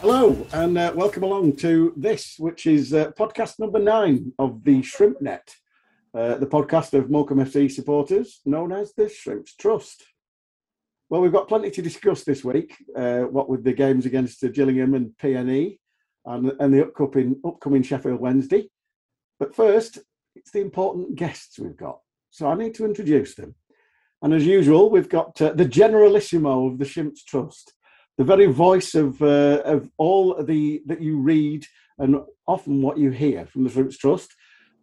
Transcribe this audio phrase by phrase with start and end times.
[0.00, 4.80] Hello, and uh, welcome along to this, which is uh, podcast number nine of the
[4.80, 5.54] Shrimp Net,
[6.14, 10.02] uh, the podcast of Morecambe FC supporters, known as the Shrimps Trust.
[11.10, 14.94] Well, we've got plenty to discuss this week, uh, what with the games against Gillingham
[14.94, 15.78] and PNE
[16.24, 18.70] and, and the upcoming, upcoming Sheffield Wednesday.
[19.38, 19.98] But first,
[20.34, 21.98] it's the important guests we've got.
[22.30, 23.54] So I need to introduce them.
[24.22, 27.74] And as usual, we've got uh, the Generalissimo of the Shrimps Trust,
[28.18, 31.64] the very voice of uh, of all the that you read
[31.98, 34.34] and often what you hear from the Shrimps Trust.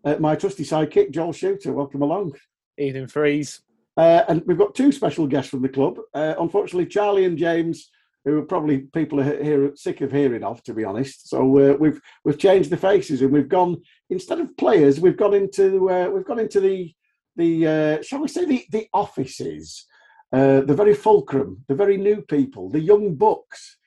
[0.06, 1.74] Uh, my trusty sidekick, Joel Shooter.
[1.74, 2.34] Welcome along.
[2.78, 3.62] Ethan Freeze.
[3.98, 5.98] Uh, and we've got two special guests from the club.
[6.14, 7.90] Uh, unfortunately, Charlie and James,
[8.24, 11.30] who are probably people are here sick of hearing of, to be honest.
[11.30, 15.34] So uh, we've we've changed the faces and we've gone instead of players, we've gone
[15.34, 16.94] into uh, we've gone into the
[17.36, 19.86] the uh, shall we say the the offices,
[20.34, 23.78] uh, the very fulcrum, the very new people, the young bucks.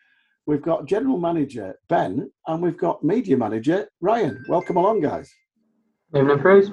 [0.46, 4.42] We've got general manager Ben and we've got media manager Ryan.
[4.48, 5.33] Welcome along, guys.
[6.16, 6.70] Evening, Freeze.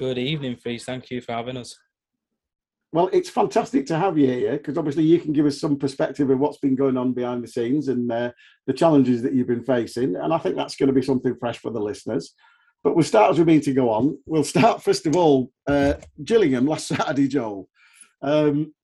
[0.00, 0.84] Good evening, Freeze.
[0.84, 1.76] Thank you for having us.
[2.92, 6.30] Well, it's fantastic to have you here because obviously you can give us some perspective
[6.30, 8.30] of what's been going on behind the scenes and uh,
[8.66, 10.16] the challenges that you've been facing.
[10.16, 12.32] And I think that's going to be something fresh for the listeners.
[12.82, 14.16] But we'll start as we mean to go on.
[14.24, 17.68] We'll start, first of all, uh, Gillingham last Saturday, Joel.
[18.22, 18.74] Um,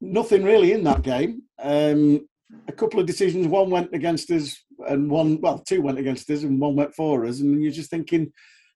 [0.00, 1.42] nothing really in that game.
[1.58, 2.26] Um,
[2.68, 4.56] a couple of decisions, one went against us
[4.88, 7.40] and one, well, two went against us and one went for us.
[7.40, 8.32] And you're just thinking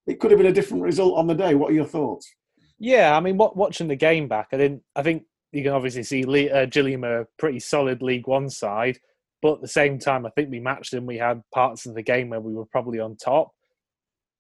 [0.07, 1.55] it could have been a different result on the day.
[1.55, 2.29] What are your thoughts?
[2.79, 4.83] Yeah, I mean, what, watching the game back, I didn't.
[4.97, 8.99] I think you can obviously see Le- uh, Gillingham a pretty solid League One side,
[9.43, 11.07] but at the same time, I think we matched them.
[11.07, 13.51] We had parts of the game where we were probably on top.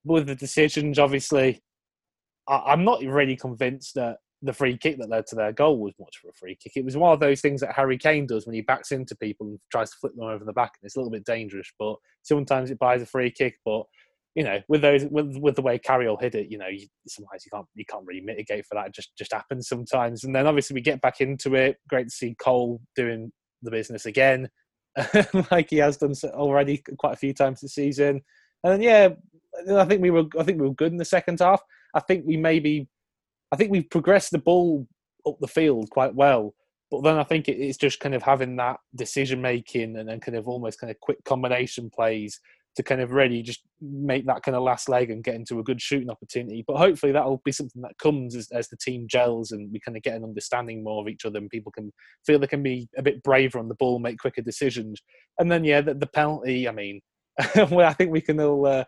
[0.04, 1.62] With the decisions, obviously,
[2.48, 5.92] I, I'm not really convinced that the free kick that led to their goal was
[6.00, 6.72] much for a free kick.
[6.74, 9.46] It was one of those things that Harry Kane does when he backs into people
[9.46, 11.70] and tries to flip them over the back, and it's a little bit dangerous.
[11.78, 13.84] But sometimes it buys a free kick, but
[14.34, 17.44] you know, with those with with the way Carriol hit it, you know, you, sometimes
[17.44, 18.88] you can't you can't really mitigate for that.
[18.88, 20.24] It just just happens sometimes.
[20.24, 21.76] And then obviously we get back into it.
[21.88, 24.48] Great to see Cole doing the business again,
[25.50, 28.22] like he has done already quite a few times this season.
[28.62, 29.08] And then, yeah,
[29.76, 31.60] I think we were I think we were good in the second half.
[31.94, 32.88] I think we maybe
[33.52, 34.86] I think we've progressed the ball
[35.26, 36.54] up the field quite well.
[36.90, 40.36] But then I think it's just kind of having that decision making and then kind
[40.36, 42.40] of almost kind of quick combination plays
[42.76, 45.62] to kind of really just make that kind of last leg and get into a
[45.62, 46.64] good shooting opportunity.
[46.66, 49.96] But hopefully that'll be something that comes as, as the team gels and we kind
[49.96, 51.92] of get an understanding more of each other and people can
[52.26, 55.00] feel they can be a bit braver on the ball, make quicker decisions.
[55.38, 57.00] And then, yeah, the, the penalty, I mean,
[57.38, 58.66] I think we can all.
[58.66, 58.84] Uh,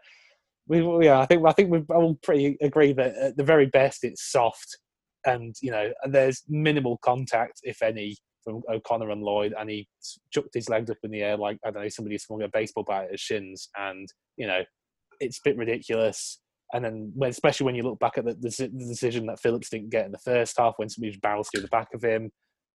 [0.81, 4.05] we, yeah, I think I think we all pretty agree that at the very best
[4.05, 4.78] it's soft,
[5.27, 9.87] and you know, there's minimal contact, if any, from O'Connor and Lloyd, and he
[10.33, 12.84] chucked his legs up in the air like I don't know somebody swung a baseball
[12.84, 14.62] bat at his shins, and you know,
[15.21, 16.38] it's a bit ridiculous.
[16.75, 19.91] And then, when, especially when you look back at the, the, decision that Phillips didn't
[19.91, 22.31] get in the first half, when somebody barrels through the back of him.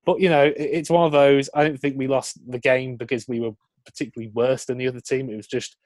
[0.06, 1.50] But you know, it's one of those.
[1.56, 3.54] I don't think we lost the game because we were
[3.88, 5.32] particularly worse than the other team.
[5.32, 5.78] It was just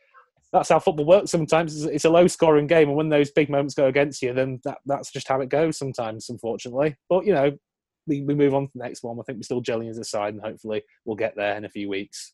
[0.51, 1.31] that's how football works.
[1.31, 4.59] Sometimes it's a low scoring game, and when those big moments go against you, then
[4.63, 5.77] that, that's just how it goes.
[5.77, 6.95] Sometimes, unfortunately.
[7.09, 7.51] But you know,
[8.07, 9.17] we, we move on to the next one.
[9.19, 11.69] I think we're still gelling as a side, and hopefully we'll get there in a
[11.69, 12.33] few weeks.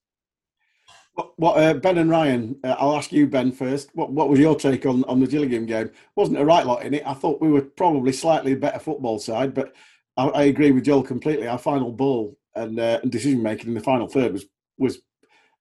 [1.13, 2.59] What, what uh, Ben and Ryan?
[2.63, 3.89] Uh, I'll ask you, Ben, first.
[3.93, 5.91] What, what was your take on, on the Gillingham game?
[6.15, 7.03] Wasn't a right lot in it.
[7.05, 9.75] I thought we were probably slightly better football side, but
[10.15, 11.47] I, I agree with Joel completely.
[11.47, 14.45] Our final ball and, uh, and decision making in the final third was
[14.77, 14.99] was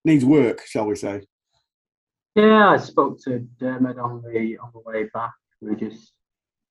[0.05, 1.23] needs work, shall we say?
[2.37, 5.33] Yeah, I spoke to Dermot on the on the way back.
[5.59, 6.13] We were just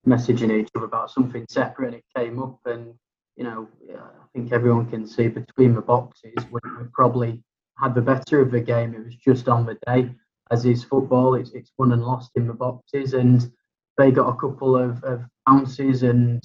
[0.07, 2.57] messaging each other about something separate, and it came up.
[2.63, 2.93] And
[3.35, 7.43] you know, I think everyone can see between the boxes, we, we probably
[7.77, 8.93] had the better of the game.
[8.95, 10.09] It was just on the day,
[10.51, 11.35] as is football.
[11.35, 13.51] It's it's won and lost in the boxes, and
[13.97, 16.41] they got a couple of, of bounces and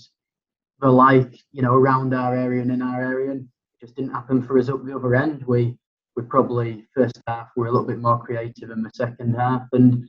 [0.80, 3.30] the like, you know, around our area and in our area.
[3.30, 5.44] And it just didn't happen for us up the other end.
[5.46, 5.78] We
[6.16, 10.08] we probably first half were a little bit more creative in the second half, and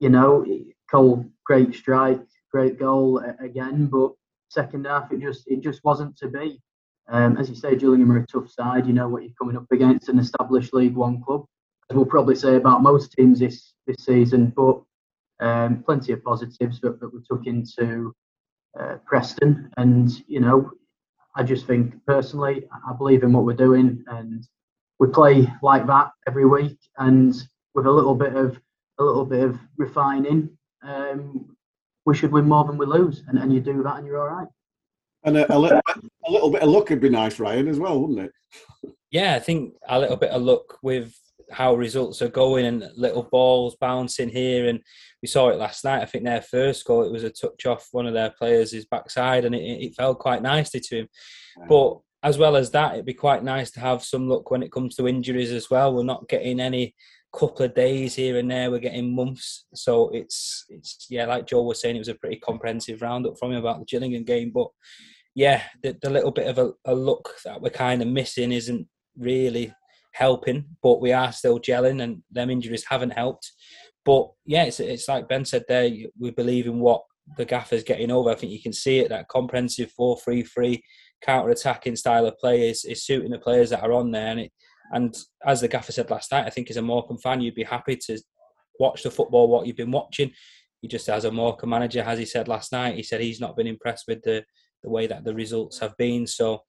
[0.00, 0.44] you know,
[0.90, 2.20] Cole great strike,
[2.52, 4.12] great goal again, but
[4.48, 6.60] second half, it just it just wasn't to be.
[7.10, 8.86] Um, as you say, Gillingham are a tough side.
[8.86, 11.44] You know what you're coming up against, an established League One club,
[11.90, 14.52] as we'll probably say about most teams this this season.
[14.54, 14.82] But
[15.40, 18.14] um, plenty of positives that, that we took into
[18.78, 20.70] uh, Preston, and you know,
[21.36, 24.46] I just think personally, I believe in what we're doing, and
[24.98, 27.34] we play like that every week, and
[27.74, 28.58] with a little bit of
[28.98, 30.50] a little bit of refining,
[30.82, 31.56] um,
[32.04, 34.36] we should win more than we lose, and, and you do that, and you're all
[34.36, 34.48] right.
[35.24, 35.80] And a, a, little,
[36.26, 38.30] a little bit of luck would be nice, Ryan, as well, wouldn't
[38.84, 38.92] it?
[39.10, 41.14] Yeah, I think a little bit of luck with
[41.50, 44.68] how results are going and little balls bouncing here.
[44.68, 44.80] And
[45.22, 46.02] we saw it last night.
[46.02, 49.44] I think their first goal, it was a touch off one of their players' backside
[49.44, 51.08] and it, it fell quite nicely to him.
[51.68, 54.72] But as well as that, it'd be quite nice to have some luck when it
[54.72, 55.94] comes to injuries as well.
[55.94, 56.94] We're not getting any
[57.32, 58.70] couple of days here and there.
[58.70, 62.36] We're getting months, so it's it's yeah, like Joe was saying, it was a pretty
[62.36, 64.50] comprehensive roundup from him about the Gillingham game.
[64.52, 64.68] But
[65.34, 68.88] yeah, the, the little bit of a, a look that we're kind of missing isn't
[69.16, 69.72] really
[70.12, 73.52] helping, but we are still gelling, and them injuries haven't helped.
[74.04, 75.90] But yeah, it's it's like Ben said there.
[76.18, 77.02] We believe in what
[77.36, 78.30] the gaffer's getting over.
[78.30, 79.10] I think you can see it.
[79.10, 79.92] That comprehensive
[81.24, 84.40] four-three-three counter-attacking style of play is, is suiting the players that are on there, and
[84.40, 84.52] it
[84.90, 87.64] and as the gaffer said last night, I think as a Morecambe fan, you'd be
[87.64, 88.18] happy to
[88.80, 90.30] watch the football what you've been watching.
[90.80, 93.56] He just as a Morecambe manager, as he said last night, he said he's not
[93.56, 94.44] been impressed with the
[94.82, 96.26] the way that the results have been.
[96.26, 96.62] So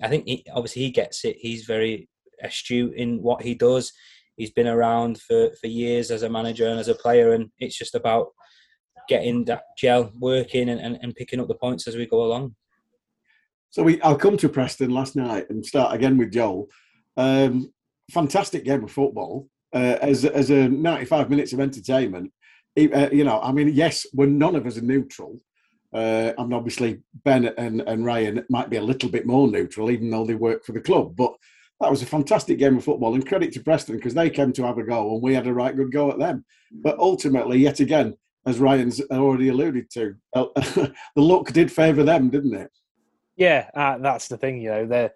[0.00, 1.36] I think he, obviously he gets it.
[1.38, 2.08] He's very
[2.42, 3.92] astute in what he does.
[4.36, 7.76] He's been around for, for years as a manager and as a player, and it's
[7.76, 8.28] just about
[9.08, 12.54] getting that gel working and, and, and picking up the points as we go along.
[13.70, 16.68] So we, I'll come to Preston last night and start again with Joel.
[17.16, 17.72] Um,
[18.10, 19.48] fantastic game of football.
[19.74, 22.32] Uh, as as a 95 minutes of entertainment,
[22.78, 25.38] uh, you know, I mean, yes, we're none of us are neutral.
[25.92, 30.10] Uh, and obviously, Ben and, and Ryan might be a little bit more neutral, even
[30.10, 31.16] though they work for the club.
[31.16, 31.32] But
[31.80, 34.64] that was a fantastic game of football, and credit to Preston because they came to
[34.64, 36.44] have a go, and we had a right good go at them.
[36.70, 38.14] But ultimately, yet again,
[38.46, 42.70] as Ryan's already alluded to, the luck did favour them, didn't it?
[43.36, 44.60] Yeah, uh, that's the thing.
[44.60, 45.12] You know, they're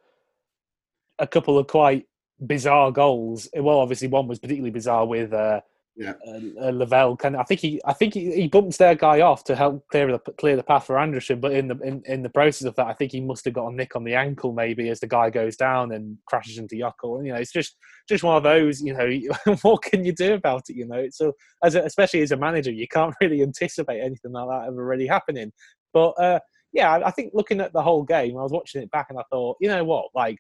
[1.19, 2.06] a couple of quite
[2.46, 3.49] bizarre goals.
[3.55, 5.61] Well, obviously one was particularly bizarre with uh,
[5.96, 6.14] yeah.
[6.26, 7.17] uh, uh Lavelle.
[7.17, 10.11] Can I think he I think he, he bumped their guy off to help clear
[10.11, 12.87] the clear the path for Anderson, but in the in, in the process of that,
[12.87, 15.31] I think he must have got a nick on the ankle maybe as the guy
[15.31, 17.19] goes down and crashes into Yokel.
[17.19, 17.76] And you know, it's just
[18.08, 18.81] just one of those.
[18.81, 20.76] You know, what can you do about it?
[20.76, 21.32] You know, so
[21.64, 25.06] as a, especially as a manager, you can't really anticipate anything like that ever really
[25.06, 25.52] happening.
[25.93, 26.40] But uh,
[26.72, 29.22] yeah, I think looking at the whole game, I was watching it back and I
[29.31, 30.38] thought, you know what, like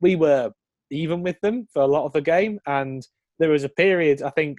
[0.00, 0.50] we were
[0.90, 3.06] even with them for a lot of the game, and
[3.38, 4.58] there was a period I think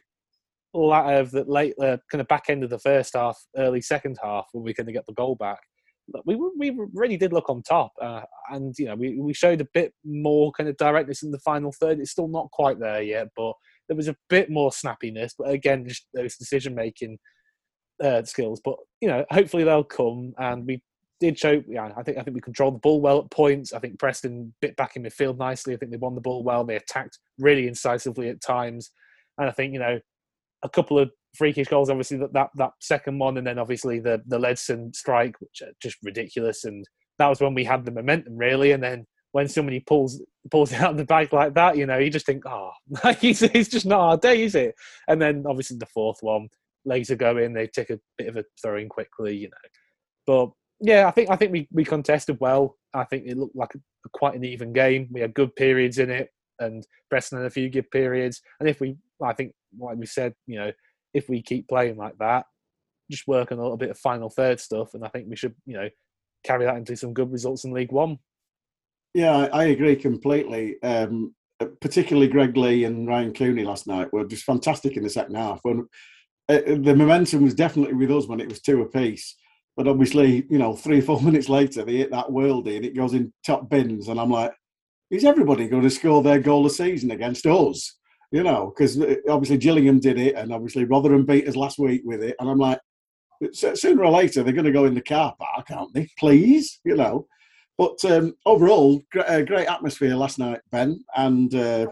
[0.74, 4.46] of the late uh, kind of back end of the first half, early second half,
[4.54, 5.60] when we kind of get the goal back.
[6.26, 9.68] We we really did look on top, uh, and you know we, we showed a
[9.74, 12.00] bit more kind of directness in the final third.
[12.00, 13.54] It's still not quite there yet, but
[13.88, 15.34] there was a bit more snappiness.
[15.38, 17.18] But again, just those decision making
[18.04, 18.62] uh, skills.
[18.64, 20.82] But you know, hopefully they'll come, and we
[21.22, 21.64] did show.
[21.68, 23.72] Yeah, I think I think we controlled the ball well at points.
[23.72, 25.74] I think Preston bit back in midfield nicely.
[25.74, 26.66] I think they won the ball well.
[26.66, 28.92] They attacked really incisively at times,
[29.38, 30.00] and I think you know
[30.64, 31.90] a couple of freakish goals.
[31.90, 35.72] Obviously that that, that second one, and then obviously the the Ledson strike, which are
[35.82, 36.66] just ridiculous.
[36.66, 36.86] And
[37.20, 38.72] that was when we had the momentum really.
[38.72, 42.00] And then when somebody pulls pulls it out of the bag like that, you know,
[42.00, 42.72] you just think, oh,
[43.20, 44.76] he's, he's just not our day, is it?
[45.08, 46.50] And then obviously the fourth one,
[46.84, 49.70] legs are going, they take a bit of a throw in quickly, you know.
[50.26, 50.52] But
[50.82, 52.78] yeah, I think I think we, we contested well.
[52.94, 53.80] I think it looked like a,
[54.14, 55.08] quite an even game.
[55.12, 58.42] We had good periods in it, and Preston had a few good periods.
[58.60, 60.72] And if we, I think, like we said, you know,
[61.14, 62.46] if we keep playing like that,
[63.12, 65.56] just work on a little bit of final third stuff, and I think we should,
[65.66, 65.90] you know,
[66.44, 68.18] carry that into some good results in League One.
[69.14, 70.82] Yeah, I agree completely.
[70.82, 71.36] Um,
[71.80, 75.60] particularly Greg Leigh and Ryan Cooney last night were just fantastic in the second half.
[75.62, 75.88] When
[76.50, 79.36] uh, the momentum was definitely with us when it was two apiece
[79.76, 82.96] but obviously, you know, three or four minutes later, they hit that worldie and it
[82.96, 84.08] goes in top bins.
[84.08, 84.54] And I'm like,
[85.10, 87.98] is everybody going to score their goal of season against us?
[88.32, 92.02] You know, because uh, obviously Gillingham did it and obviously Rotherham beat us last week
[92.06, 92.36] with it.
[92.40, 92.80] And I'm like,
[93.54, 96.08] sooner or later, they're going to go in the car park, aren't they?
[96.18, 97.28] Please, you know.
[97.78, 101.88] But um, overall, great, great atmosphere last night, Ben, and uh,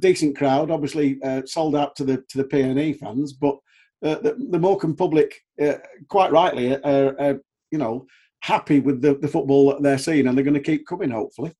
[0.00, 0.70] decent crowd.
[0.70, 3.56] Obviously, uh, sold out to the to the PNE fans, but
[4.02, 5.74] uh, the, the Morecambe public, uh,
[6.08, 8.06] quite rightly, are, are, you know
[8.44, 11.50] happy with the, the football that they're seeing, and they're going to keep coming, hopefully.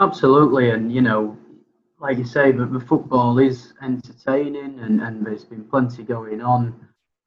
[0.00, 1.38] Absolutely, and you know,
[2.00, 6.74] like you say, but the football is entertaining, and, and there's been plenty going on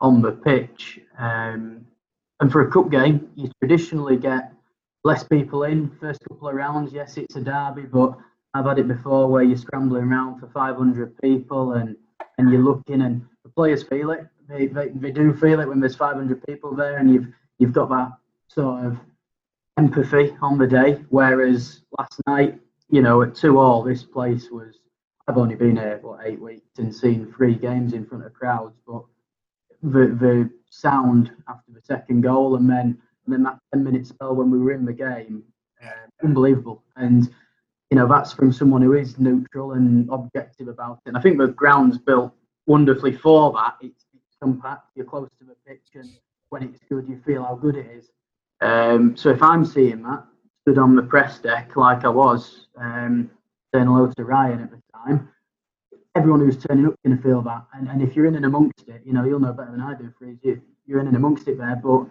[0.02, 1.00] on the pitch.
[1.18, 1.86] Um,
[2.42, 4.52] and for a cup game, you traditionally get
[5.06, 6.92] less people in first couple of rounds.
[6.92, 8.18] Yes, it's a derby, but
[8.54, 11.96] I've had it before where you're scrambling around for 500 people and
[12.38, 14.28] and you're looking and the players feel it.
[14.48, 17.90] They, they, they do feel it when there's 500 people there and you've you've got
[17.90, 18.12] that
[18.48, 18.98] sort of
[19.78, 21.04] empathy on the day.
[21.10, 22.60] Whereas last night,
[22.90, 24.76] you know, at two all, this place was.
[25.28, 28.76] I've only been here what eight weeks and seen three games in front of crowds,
[28.86, 29.04] but
[29.84, 34.36] the the sound after the second goal and then and then that 10 minute spell
[34.36, 35.44] when we were in the game,
[35.84, 36.84] uh, unbelievable.
[36.96, 37.30] And
[37.92, 41.10] you know that's from someone who is neutral and objective about it.
[41.10, 42.34] And I think the ground's built
[42.66, 43.76] wonderfully for that.
[43.82, 44.88] It's, it's compact.
[44.96, 46.10] You're close to the pitch, and
[46.50, 48.10] when it's good, you feel how good it is.
[48.62, 50.24] Um, so if I'm seeing that,
[50.62, 53.30] stood on the press deck like I was, um,
[53.74, 55.30] saying hello to Ryan at the time,
[56.16, 57.66] everyone who's turning up going to feel that.
[57.74, 59.96] And, and if you're in and amongst it, you know, you'll know better than I
[59.96, 60.38] do, Freeze.
[60.44, 61.80] You, you're in and amongst it there.
[61.82, 62.08] But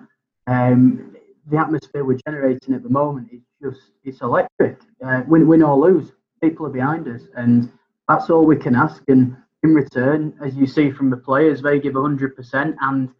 [0.46, 1.16] um,
[1.48, 4.80] the atmosphere we're generating at the moment is just, it's electric.
[5.04, 7.22] Uh, win, win or lose, people are behind us.
[7.36, 7.70] And
[8.08, 9.02] that's all we can ask.
[9.08, 13.10] And in return, as you see from the players, they give 100% and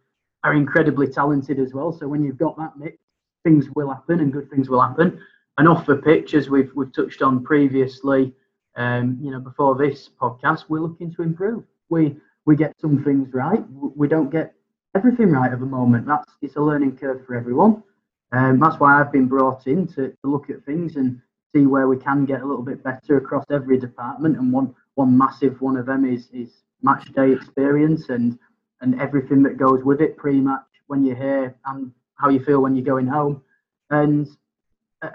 [0.43, 1.91] are incredibly talented as well.
[1.91, 2.97] So when you've got that mix,
[3.43, 5.19] things will happen and good things will happen.
[5.57, 8.33] And off the pitch, as we've we've touched on previously,
[8.75, 11.63] um, you know, before this podcast, we're looking to improve.
[11.89, 13.63] We we get some things right.
[13.69, 14.55] We don't get
[14.95, 16.07] everything right at the moment.
[16.07, 17.83] That's it's a learning curve for everyone.
[18.31, 21.21] Um, that's why I've been brought in to, to look at things and
[21.53, 24.37] see where we can get a little bit better across every department.
[24.37, 28.37] And one one massive one of them is is match day experience and
[28.81, 32.75] and everything that goes with it pre-match when you're here and how you feel when
[32.75, 33.41] you're going home.
[33.89, 34.27] And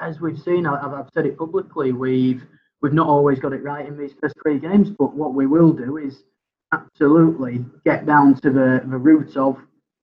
[0.01, 2.45] as we've seen, I've, I've said it publicly, we've
[2.83, 5.73] we've not always got it right in these first three games, but what we will
[5.73, 6.23] do is
[6.73, 9.57] absolutely get down to the, the roots of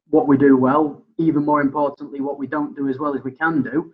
[0.10, 3.32] what we do well, even more importantly, what we don't do as well as we
[3.32, 3.94] can do,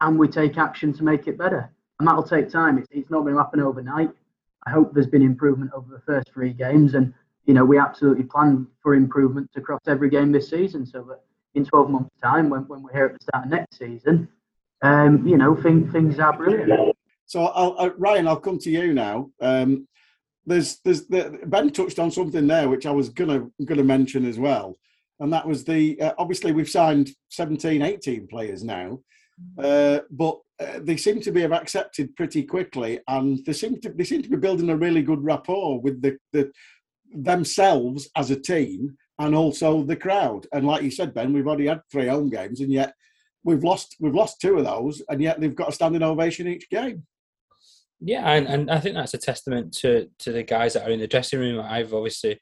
[0.00, 1.70] and we take action to make it better.
[1.98, 2.78] And that'll take time.
[2.78, 4.10] It's, it's not going to happen overnight.
[4.66, 7.12] I hope there's been improvement over the first three games, and
[7.46, 11.20] you know we absolutely plan for improvements across every game this season, so that
[11.54, 14.28] in 12 months' time, when, when we're here at the start of next season,
[14.82, 16.94] um, you know things things are brilliant.
[17.26, 19.30] So, I'll, Ryan, I'll come to you now.
[19.40, 19.86] Um,
[20.46, 24.38] there's, there's the, Ben touched on something there which I was gonna gonna mention as
[24.38, 24.78] well,
[25.20, 29.00] and that was the uh, obviously we've signed 17, 18 players now,
[29.58, 33.90] uh, but uh, they seem to be have accepted pretty quickly, and they seem to
[33.90, 36.50] they seem to be building a really good rapport with the, the
[37.12, 40.46] themselves as a team and also the crowd.
[40.52, 42.92] And like you said, Ben, we've already had three home games, and yet
[43.44, 46.68] we've lost we've lost two of those, and yet they've got a standing ovation each
[46.70, 47.04] game.
[48.00, 51.00] Yeah, and, and I think that's a testament to to the guys that are in
[51.00, 51.60] the dressing room.
[51.60, 52.40] I've obviously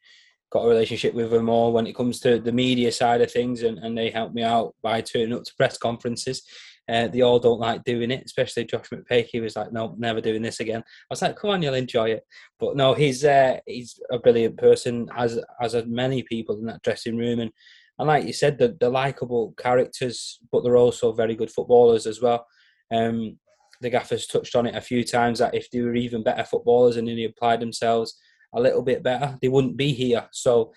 [0.51, 3.63] got a relationship with them all when it comes to the media side of things,
[3.63, 6.43] and, and they help me out by turning up to press conferences.
[6.89, 10.43] Uh, they all don't like doing it, especially Josh McPake was like, "No, never doing
[10.43, 12.25] this again." I was like, "Come on, you'll enjoy it."
[12.61, 16.83] But no, he's uh, he's a brilliant person, as as are many people in that
[16.83, 17.51] dressing room, and
[17.99, 22.21] and like you said, they're, they're likable characters, but they're also very good footballers as
[22.21, 22.47] well.
[22.93, 23.39] Um,
[23.81, 26.97] the gaffers touched on it a few times that if they were even better footballers
[26.97, 28.19] and then they applied themselves
[28.55, 30.27] a little bit better, they wouldn't be here.
[30.33, 30.73] So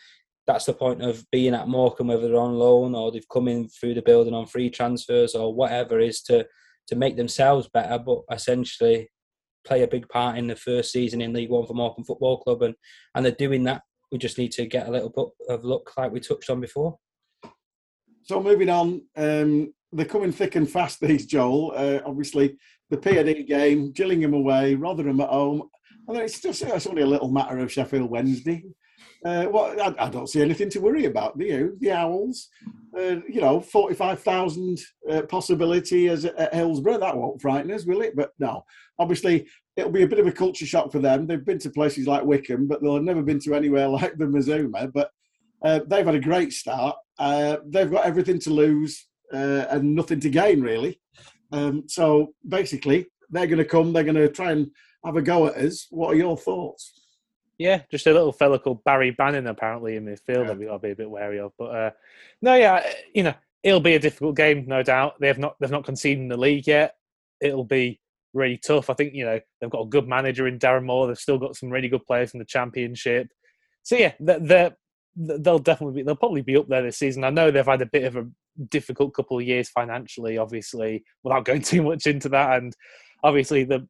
[0.47, 3.67] that's the point of being at Morecambe, whether they're on loan or they've come in
[3.69, 6.45] through the building on free transfers or whatever, is to
[6.87, 9.09] to make themselves better, but essentially
[9.63, 12.63] play a big part in the first season in League One for Morecambe Football Club,
[12.63, 12.75] and
[13.13, 13.83] and they're doing that.
[14.11, 16.97] We just need to get a little bit of luck, like we touched on before.
[18.23, 20.99] So moving on, um, they're coming thick and fast.
[21.01, 22.57] These Joel, uh, obviously
[22.89, 25.69] the P&E game, Gillingham away, Rotherham at home.
[26.09, 28.63] Mean, it's just it's only a little matter of Sheffield Wednesday.
[29.23, 31.37] Uh, what I, I, don't see anything to worry about.
[31.37, 31.77] Do you?
[31.81, 32.47] The Owls,
[32.97, 36.99] uh, you know, forty-five thousand uh, possibility as at Hillsborough.
[36.99, 38.15] That won't frighten us, will it?
[38.15, 38.63] But no,
[38.97, 41.27] obviously it'll be a bit of a culture shock for them.
[41.27, 44.27] They've been to places like Wycombe, but they'll have never been to anywhere like the
[44.27, 44.87] Mazuma.
[44.87, 45.11] But
[45.63, 46.95] uh, they've had a great start.
[47.17, 50.99] Uh, they've got everything to lose uh, and nothing to gain, really.
[51.51, 53.93] Um, so basically, they're going to come.
[53.93, 54.71] They're going to try and
[55.05, 55.87] have a go at us.
[55.89, 56.99] What are your thoughts?
[57.57, 60.45] Yeah, just a little fella called Barry Bannan apparently in midfield.
[60.45, 60.49] Yeah.
[60.49, 61.91] I'll, be, I'll be a bit wary of, but uh,
[62.41, 65.19] no, yeah, you know, it'll be a difficult game, no doubt.
[65.19, 66.95] They have not they've not conceded in the league yet.
[67.41, 67.99] It'll be
[68.33, 68.89] really tough.
[68.89, 71.07] I think you know they've got a good manager in Darren Moore.
[71.07, 73.27] They've still got some really good players in the championship.
[73.83, 74.75] So yeah, they're,
[75.15, 77.23] they'll definitely be they'll probably be up there this season.
[77.23, 78.27] I know they've had a bit of a
[78.69, 82.57] difficult couple of years financially, obviously, without going too much into that.
[82.57, 82.75] And
[83.23, 83.87] obviously, the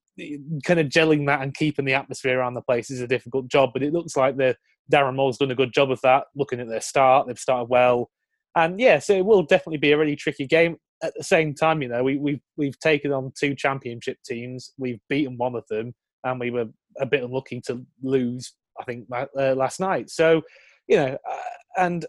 [0.64, 3.72] kind of gelling that and keeping the atmosphere around the place is a difficult job.
[3.74, 4.56] But it looks like the
[4.92, 6.26] Darren Moore's done a good job of that.
[6.36, 8.10] Looking at their start, they've started well.
[8.56, 10.78] And yeah, so it will definitely be a really tricky game.
[11.02, 14.74] At the same time, you know, we, we've we've taken on two championship teams.
[14.78, 16.66] We've beaten one of them, and we were
[17.00, 18.54] a bit unlucky to lose.
[18.80, 20.10] I think uh, last night.
[20.10, 20.42] So,
[20.88, 21.38] you know, uh,
[21.78, 22.06] and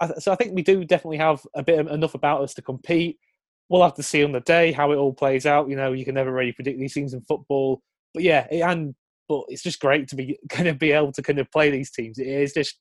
[0.00, 2.54] I th- so I think we do definitely have a bit of, enough about us
[2.54, 3.18] to compete.
[3.72, 5.70] We'll have to see on the day how it all plays out.
[5.70, 7.80] You know, you can never really predict these things in football.
[8.12, 8.94] But yeah, it, and
[9.30, 11.90] but it's just great to be kind of be able to kind of play these
[11.90, 12.18] teams.
[12.18, 12.78] It is just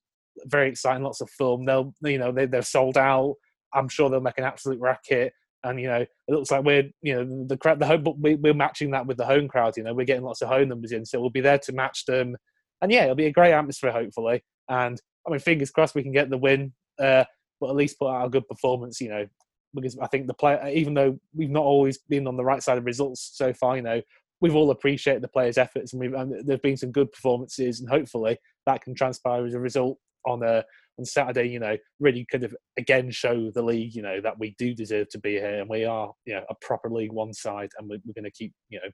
[0.48, 1.64] very exciting, lots of film.
[1.64, 3.36] They'll you know they, they're sold out.
[3.74, 5.32] I'm sure they'll make an absolute racket.
[5.64, 8.36] And you know, it looks like we're you know the crowd, the home, but we,
[8.36, 9.78] we're matching that with the home crowd.
[9.78, 12.04] You know, we're getting lots of home numbers in, so we'll be there to match
[12.06, 12.36] them.
[12.82, 14.44] And yeah, it'll be a great atmosphere, hopefully.
[14.68, 17.24] And I mean, fingers crossed we can get the win, uh,
[17.62, 19.00] but at least put out a good performance.
[19.00, 19.26] You know,
[19.74, 22.78] because I think the player, even though we've not always been on the right side
[22.78, 24.02] of results so far, you know,
[24.42, 28.38] we've all appreciated the players' efforts, and and there've been some good performances, and hopefully
[28.66, 30.62] that can transpire as a result on a uh,
[31.00, 34.56] on Saturday, you know, really kind of again show the league, you know, that we
[34.58, 37.72] do deserve to be here and we are, you know, a proper League One side
[37.78, 38.90] and we're, we're going to keep, you know,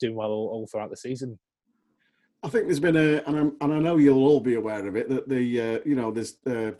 [0.00, 1.38] doing well all, all, throughout the season.
[2.42, 4.96] I think there's been a, and, I'm, and I know you'll all be aware of
[4.96, 6.72] it, that the, uh, you know, there's, uh,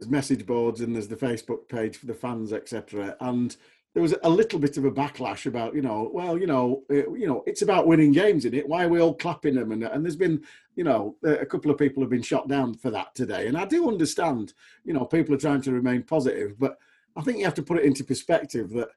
[0.00, 3.16] there's message boards and there's the Facebook page for the fans, etc.
[3.20, 3.54] And
[3.92, 7.12] there was a little bit of a backlash about, you know, well, you know, uh,
[7.12, 8.68] you know, it's about winning games in it.
[8.68, 9.72] Why are we all clapping them?
[9.72, 10.42] And, and there's been,
[10.74, 13.46] you know, a couple of people have been shot down for that today.
[13.46, 14.54] And I do understand,
[14.84, 16.78] you know, people are trying to remain positive, but
[17.16, 18.88] I think you have to put it into perspective that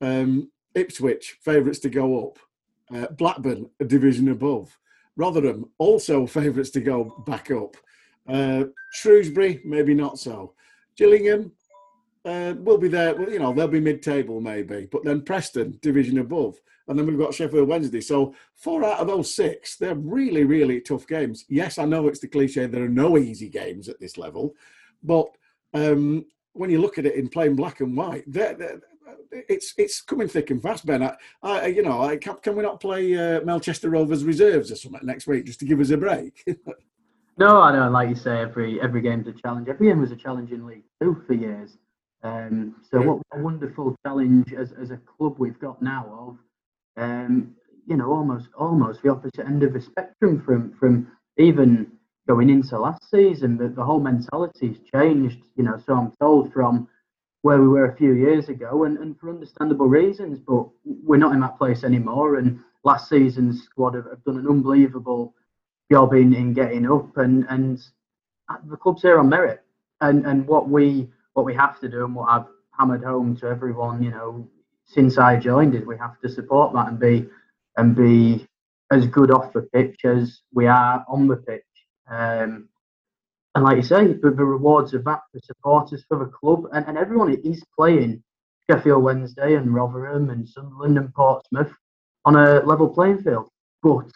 [0.00, 2.38] um, Ipswich favourites to go up,
[2.94, 4.78] uh, Blackburn a division above,
[5.16, 7.76] Rotherham also favourites to go back up,
[8.28, 10.54] uh, Shrewsbury maybe not so,
[10.96, 11.52] Gillingham
[12.24, 13.14] uh, will be there.
[13.14, 17.18] Well, you know, they'll be mid-table maybe, but then Preston division above, and then we've
[17.18, 18.00] got Sheffield Wednesday.
[18.00, 21.44] So four out of those six, they're really, really tough games.
[21.48, 22.66] Yes, I know it's the cliche.
[22.66, 24.54] There are no easy games at this level,
[25.02, 25.28] but
[25.74, 28.80] um, when you look at it in plain black and white, they're, they're,
[29.48, 31.02] it's it's coming thick and fast, Ben.
[31.02, 34.76] I, I you know, I, can, can we not play uh, Melchester Rovers reserves or
[34.76, 36.44] something next week just to give us a break?
[37.38, 37.90] no, I know.
[37.90, 39.68] Like you say, every every game's a challenge.
[39.68, 41.76] Every game was a challenge in League Two for years.
[42.22, 46.38] Um, so what a wonderful challenge as, as a club we've got now
[46.96, 51.90] of, um, you know, almost almost the opposite end of the spectrum from from even
[52.28, 53.56] going into last season.
[53.56, 55.82] The, the whole mentality's changed, you know.
[55.84, 56.88] So I'm told from
[57.40, 60.38] where we were a few years ago, and, and for understandable reasons.
[60.38, 62.36] But we're not in that place anymore.
[62.36, 65.34] And last season's squad have, have done an unbelievable
[65.92, 67.78] job in, in getting up, and and
[68.70, 69.60] the club's here on merit.
[70.00, 73.46] And and what we what we have to do and what I've hammered home to
[73.46, 74.48] everyone, you know,
[74.86, 77.28] since I joined is we have to support that and be
[77.76, 78.46] and be
[78.90, 81.62] as good off the pitch as we are on the pitch.
[82.10, 82.68] Um,
[83.54, 86.86] and like you say, the, the rewards of that, for supporters for the club and,
[86.88, 88.22] and everyone is playing
[88.70, 91.72] Sheffield Wednesday and Rotherham and Sunderland and Portsmouth
[92.24, 93.48] on a level playing field.
[93.82, 94.10] But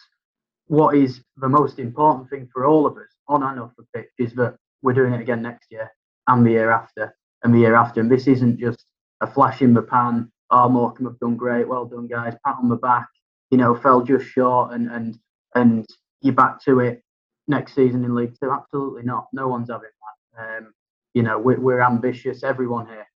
[0.67, 4.11] what is the most important thing for all of us on and off the pitch
[4.19, 5.91] is that we're doing it again next year
[6.27, 8.01] and the year after and the year after.
[8.01, 8.85] And this isn't just
[9.21, 10.31] a flash in the pan.
[10.49, 11.67] Oh, Morecambe have done great.
[11.67, 12.35] Well done, guys.
[12.45, 13.07] Pat on the back.
[13.49, 15.17] You know, fell just short, and and
[15.55, 15.85] and
[16.21, 17.01] you're back to it
[17.47, 18.51] next season in League Two.
[18.51, 19.27] Absolutely not.
[19.33, 19.89] No one's having
[20.37, 20.57] that.
[20.57, 20.73] Um,
[21.13, 22.43] you know, we're, we're ambitious.
[22.43, 23.07] Everyone here,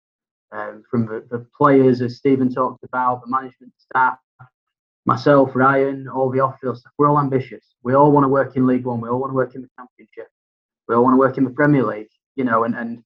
[0.53, 4.19] um, from the, the players, as Stephen talked about, the management staff,
[5.11, 6.93] myself, Ryan, all the off-field staff.
[6.99, 7.65] We're all ambitious.
[7.83, 9.01] We all want to work in League One.
[9.01, 10.29] We all want to work in the Championship.
[10.87, 12.09] We all want to work in the Premier League
[12.41, 13.03] you know, and, and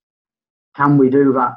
[0.77, 1.57] can we do that?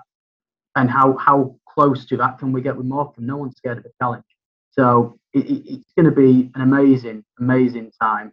[0.75, 3.25] And how, how close to that can we get with Morecambe?
[3.25, 4.23] No one's scared of a challenge.
[4.71, 8.31] So it, it, it's going to be an amazing, amazing time.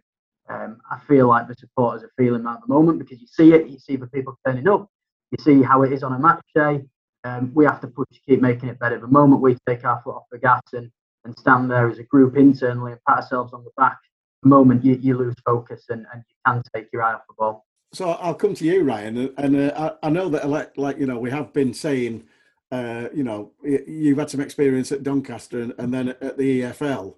[0.49, 3.53] Um, I feel like the supporters are feeling that at the moment because you see
[3.53, 4.87] it, you see the people turning up,
[5.31, 6.83] you see how it is on a match day.
[7.23, 8.99] Um, we have to push to keep making it better.
[8.99, 10.91] The moment we take our foot off the gas and,
[11.25, 13.97] and stand there as a group internally and pat ourselves on the back,
[14.43, 17.33] the moment you, you lose focus and, and you can take your eye off the
[17.37, 20.99] ball so I'll come to you, Ryan, and uh, I, I, know that like, like
[20.99, 22.25] you know we have been saying,
[22.69, 27.15] uh, you know, you've had some experience at Doncaster and, and then at the EFL.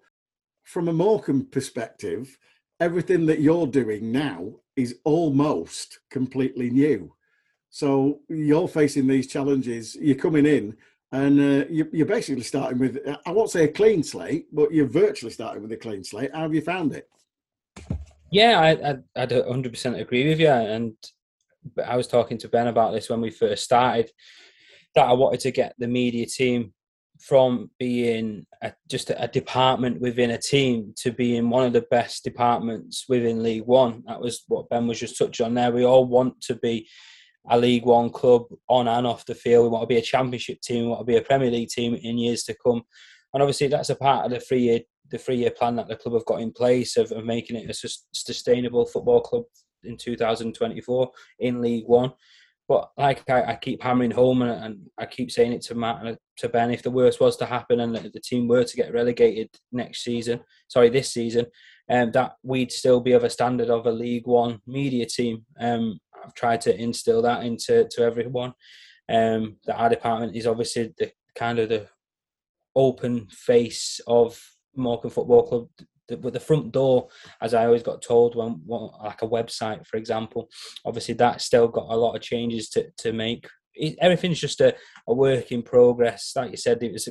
[0.64, 2.38] From a Morecambe perspective,
[2.80, 7.14] everything that you're doing now is almost completely new.
[7.72, 9.96] So you're facing these challenges.
[9.96, 10.78] You're coming in,
[11.12, 14.88] and uh, you, are basically starting with I won't say a clean slate, but you're
[14.88, 16.32] virtually starting with a clean slate.
[16.34, 17.10] How have you found it?
[18.30, 20.50] Yeah, I, I, I'd 100% agree with you.
[20.50, 20.96] And
[21.86, 24.12] I was talking to Ben about this when we first started
[24.96, 26.74] that I wanted to get the media team
[27.20, 31.86] from being a, just a, a, department within a team to being one of the
[31.90, 34.04] best departments within League One.
[34.08, 35.72] That was what Ben was just touching on there.
[35.72, 36.88] We all want to be
[37.50, 39.64] a League One club on and off the field.
[39.64, 40.84] We want to be a Championship team.
[40.84, 42.84] We want to be a Premier League team in years to come.
[43.34, 44.80] And obviously, that's a part of the three year
[45.10, 47.70] the three year plan that the club have got in place of, of making it
[47.70, 49.44] a sustainable football club
[49.84, 52.12] in 2024 in League One.
[52.68, 56.06] But like I, I keep hammering home, and, and, I keep saying it to Matt
[56.06, 58.76] and to Ben, if the worst was to happen and the, the team were to
[58.76, 61.46] get relegated next season, sorry, this season,
[61.90, 65.46] um, that we'd still be of a standard of a League One media team.
[65.58, 68.54] Um, I've tried to instill that into to everyone.
[69.10, 71.88] Um, that our department is obviously the kind of the
[72.76, 74.38] open face of
[74.76, 75.68] Morecambe Football Club
[76.08, 77.08] the, with the front door,
[77.42, 80.50] as I always got told, when, when like a website, for example,
[80.86, 83.48] obviously that's still got a lot of changes to, to make.
[83.74, 84.76] It, everything's just a,
[85.08, 86.34] a work in progress.
[86.36, 87.10] Like you said, it was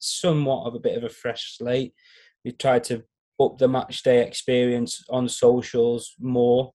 [0.00, 1.94] somewhat of a bit of a fresh slate.
[2.44, 3.04] We tried to
[3.40, 6.72] up the match day experience on socials more,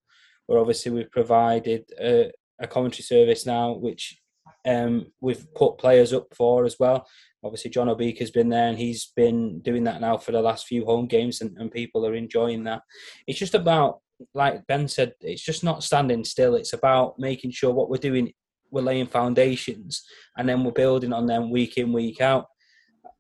[0.60, 4.20] obviously we've provided a, a commentary service now, which
[4.66, 7.08] um, we've put players up for as well
[7.44, 10.68] obviously John O'Beek has been there and he's been doing that now for the last
[10.68, 12.82] few home games and, and people are enjoying that.
[13.28, 14.00] It's just about,
[14.34, 16.56] like Ben said, it's just not standing still.
[16.56, 18.34] It's about making sure what we're doing,
[18.70, 20.04] we're laying foundations
[20.38, 22.46] and then we're building on them week in, week out.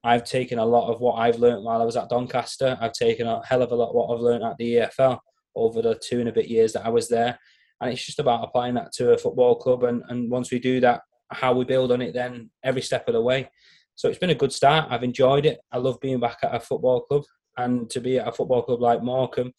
[0.04, 2.78] I've taken a lot of what I've learned while I was at Doncaster.
[2.82, 5.20] I've taken a hell of a lot of what I've learned at the EFL
[5.56, 7.40] over the two and a bit years that I was there.
[7.80, 9.84] And it's just about applying that to a football club.
[9.84, 13.14] And, and once we do that, how we build on it then every step of
[13.14, 13.50] the way.
[13.96, 14.88] So it's been a good start.
[14.90, 15.60] I've enjoyed it.
[15.72, 17.24] I love being back at a football club,
[17.58, 19.54] and to be at a football club like Morecambe,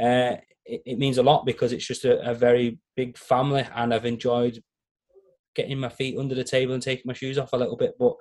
[0.00, 3.92] uh, it, it, means a lot because it's just a, a, very big family, and
[3.92, 4.62] I've enjoyed
[5.56, 7.94] getting my feet under the table and taking my shoes off a little bit.
[7.98, 8.14] But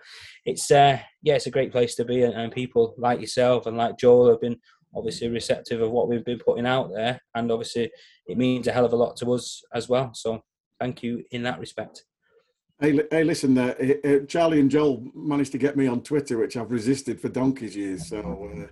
[0.46, 3.78] it's uh, yeah, it's a great place to be, and, and people like yourself and
[3.78, 4.58] like Joel have been
[4.96, 7.92] obviously receptive of what we've been putting out there, and obviously
[8.28, 10.14] it means a hell of a lot to us as well.
[10.14, 10.44] So
[10.80, 12.06] thank you in that respect.
[12.82, 13.76] Hey, hey, listen, uh,
[14.06, 17.76] uh, Charlie and Joel managed to get me on Twitter, which I've resisted for donkey's
[17.76, 18.08] years.
[18.08, 18.68] So, uh,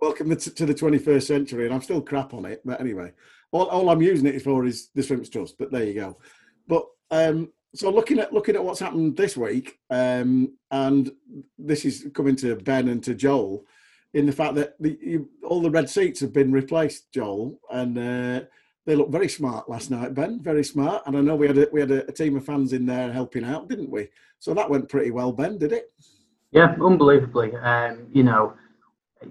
[0.00, 2.62] welcome to the 21st century, and I'm still crap on it.
[2.64, 3.12] But anyway,
[3.50, 5.58] all, all I'm using it for is the Shrimps Trust.
[5.58, 6.18] But there you go.
[6.68, 11.10] But um, so looking at looking at what's happened this week, um, and
[11.58, 13.64] this is coming to Ben and to Joel,
[14.14, 17.98] in the fact that the, you, all the red seats have been replaced, Joel, and
[17.98, 18.46] uh,
[18.84, 20.40] they looked very smart last night, Ben.
[20.42, 22.72] Very smart, and I know we had a, we had a, a, team of fans
[22.72, 24.08] in there helping out, didn't we?
[24.38, 25.92] So that went pretty well, Ben, did it?
[26.50, 27.56] Yeah, unbelievably.
[27.56, 28.54] Um, you know,
[29.22, 29.30] it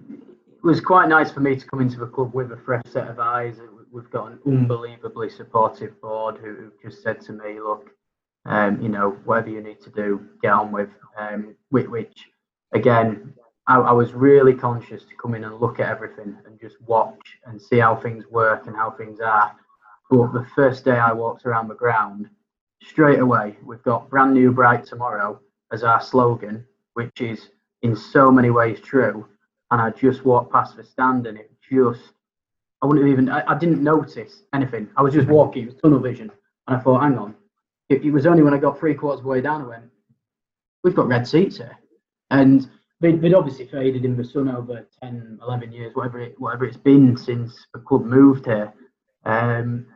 [0.64, 3.20] was quite nice for me to come into the club with a fresh set of
[3.20, 3.58] eyes.
[3.92, 7.92] We've got an unbelievably supportive board who just said to me, "Look,
[8.46, 10.90] um, you know, whatever you need to do, get on with."
[11.20, 12.30] Um, which, which
[12.74, 13.34] again,
[13.68, 17.38] I, I, was really conscious to come in and look at everything and just watch
[17.46, 19.56] and see how things work and how things are.
[20.10, 22.30] But the first day I walked around the ground,
[22.84, 25.40] straight away, we've got brand new bright tomorrow
[25.72, 27.50] as our slogan, which is
[27.82, 29.28] in so many ways true.
[29.70, 32.14] And I just walked past the stand and it just,
[32.82, 34.90] I wouldn't have even, I, I didn't notice anything.
[34.98, 36.32] I was just walking, it was tunnel vision.
[36.68, 37.36] And I thought, hang on.
[37.90, 39.84] It, it was only when I got three quarters of the way down, I went,
[40.84, 41.78] we've got red seats here.
[42.32, 42.70] And
[43.02, 46.78] they'd, they'd obviously faded in the sun over 10, 11 years, whatever it, whatever it's
[46.78, 48.74] been since the club moved here.
[49.26, 49.88] Um,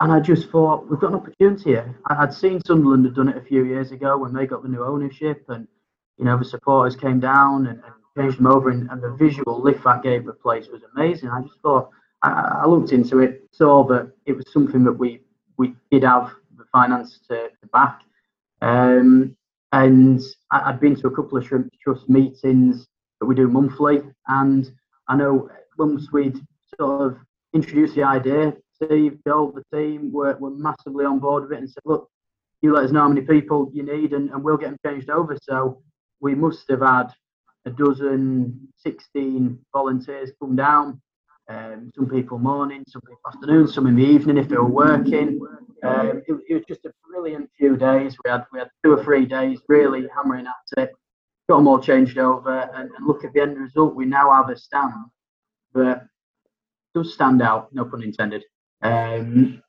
[0.00, 1.94] and I just thought we've got an opportunity here.
[2.06, 4.84] I'd seen Sunderland had done it a few years ago when they got the new
[4.84, 5.68] ownership, and
[6.18, 9.62] you know the supporters came down and, and changed them over, and, and, the visual
[9.62, 11.28] lift that gave the place was amazing.
[11.28, 11.90] I just thought
[12.22, 15.20] I, I, looked into it, saw that it was something that we
[15.56, 18.00] we did have the finance to, to back,
[18.62, 19.36] um,
[19.74, 20.20] and
[20.52, 22.86] I, had been to a couple of Shrimp Trust meetings
[23.18, 24.02] that we do monthly.
[24.28, 24.70] And
[25.08, 26.38] I know once we'd
[26.78, 27.18] sort of
[27.52, 31.68] introduced the idea, Steve, Joel, the team were, were massively on board with it and
[31.68, 32.08] said, look,
[32.62, 35.10] you let us know how many people you need and, and we'll get them changed
[35.10, 35.36] over.
[35.42, 35.82] So
[36.20, 37.08] we must have had
[37.66, 41.00] a dozen, 16 volunteers come down.
[41.48, 45.40] Um, some people morning, some people afternoon, some in the evening if they were working.
[45.82, 48.16] Um, it, it, was just a brilliant few days.
[48.24, 50.92] We had we had two or three days really hammering at it.
[51.48, 53.94] Got them all changed over, and, and look at the end result.
[53.94, 54.92] We now have a stand
[55.74, 56.06] that
[56.94, 58.44] does stand out, no pun intended.
[58.82, 59.62] Um,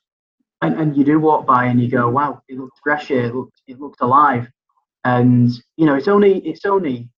[0.62, 3.26] and, and you do walk by and you go, wow, it looks fresh here.
[3.26, 4.48] It looks it looks alive.
[5.04, 7.10] And you know, it's only it's only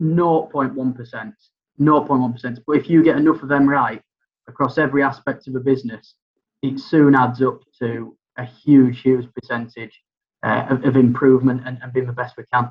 [0.00, 1.34] 0.1 percent,
[1.80, 2.60] 0.1 percent.
[2.66, 4.00] But if you get enough of them right
[4.48, 6.14] across every aspect of a business,
[6.62, 10.00] it soon adds up to a huge, huge percentage
[10.44, 12.70] uh, of, of, improvement and, and being the best we can.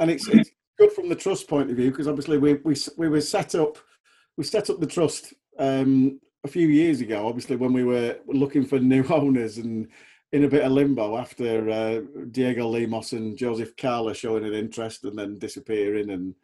[0.00, 3.08] And it's, it's good from the trust point of view because obviously we, we we
[3.08, 3.78] were set up
[4.36, 7.28] we set up the trust um, a few years ago.
[7.28, 9.88] Obviously when we were looking for new owners and
[10.32, 15.04] in a bit of limbo after uh, Diego Lemos and Joseph Carla showing an interest
[15.04, 16.34] and then disappearing, and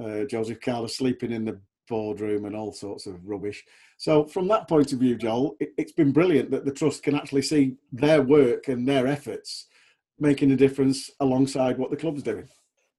[0.00, 3.64] uh, Joseph Carla sleeping in the boardroom and all sorts of rubbish.
[3.98, 7.14] So, from that point of view, Joel, it, it's been brilliant that the trust can
[7.14, 9.66] actually see their work and their efforts
[10.18, 12.48] making a difference alongside what the club's doing.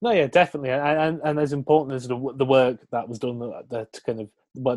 [0.02, 3.40] No, yeah, definitely, and and, and as important as the, the work that was done,
[3.40, 4.30] the, the kind of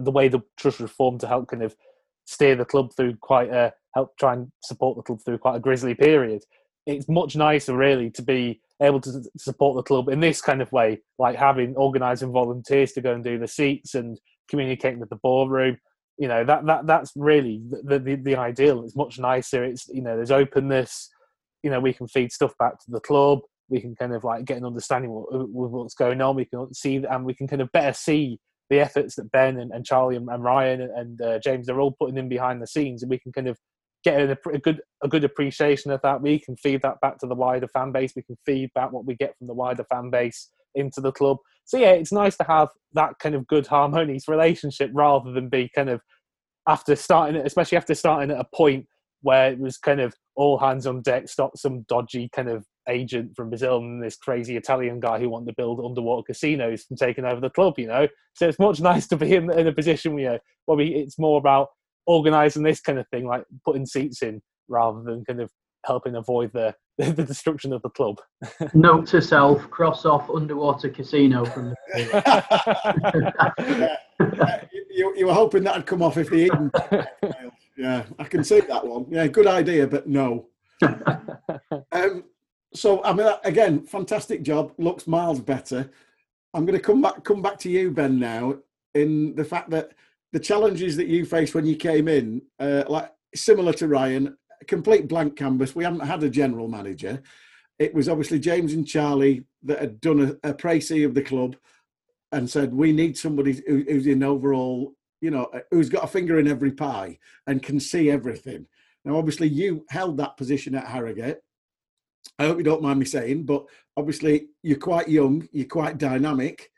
[0.04, 1.74] the way the trust was formed to help kind of
[2.26, 5.60] steer the club through quite a help try and support the club through quite a
[5.60, 6.42] grisly period.
[6.86, 10.72] It's much nicer, really, to be able to support the club in this kind of
[10.72, 15.16] way, like having organising volunteers to go and do the seats and communicating with the
[15.16, 15.76] boardroom.
[16.18, 18.84] You know that that that's really the, the the ideal.
[18.84, 19.64] It's much nicer.
[19.64, 21.10] It's you know there's openness.
[21.62, 23.40] You know we can feed stuff back to the club.
[23.68, 26.36] We can kind of like get an understanding what, what's going on.
[26.36, 28.38] We can see and we can kind of better see
[28.68, 31.80] the efforts that Ben and, and Charlie and, and Ryan and, and uh, James are
[31.80, 33.58] all putting in behind the scenes, and we can kind of
[34.04, 36.22] get a, good a good appreciation of that.
[36.22, 38.12] We can feed that back to the wider fan base.
[38.16, 41.38] We can feed back what we get from the wider fan base into the club.
[41.64, 45.70] So yeah, it's nice to have that kind of good harmonious relationship rather than be
[45.74, 46.00] kind of
[46.68, 48.86] after starting especially after starting at a point
[49.22, 53.36] where it was kind of all hands on deck, stop some dodgy kind of agent
[53.36, 57.24] from Brazil and this crazy Italian guy who wanted to build underwater casinos from taking
[57.24, 58.08] over the club, you know.
[58.34, 61.68] So it's much nice to be in, in a position where we, it's more about
[62.06, 65.50] organising this kind of thing, like putting seats in, rather than kind of
[65.84, 68.18] helping avoid the the destruction of the club.
[68.74, 71.76] Note to self: cross off underwater casino from the.
[74.18, 74.64] yeah.
[74.90, 76.70] you, you were hoping that'd come off if the Eden.
[77.76, 79.06] yeah, I can see that one.
[79.10, 80.48] Yeah, good idea, but no.
[81.92, 82.24] um,
[82.74, 84.72] so I mean, again, fantastic job.
[84.78, 85.90] Looks miles better.
[86.52, 88.18] I'm going to come back come back to you, Ben.
[88.18, 88.56] Now,
[88.94, 89.92] in the fact that
[90.32, 95.08] the challenges that you faced when you came in, uh, like similar to Ryan, complete
[95.08, 95.74] blank canvas.
[95.74, 97.22] We haven't had a general manager.
[97.78, 101.56] It was obviously James and Charlie that had done a, a précis of the club
[102.32, 106.38] and said we need somebody who, who's in overall, you know, who's got a finger
[106.38, 108.66] in every pie and can see everything.
[109.04, 111.38] Now, obviously, you held that position at Harrogate.
[112.38, 113.64] I hope you don't mind me saying, but
[113.96, 116.70] obviously you're quite young, you're quite dynamic.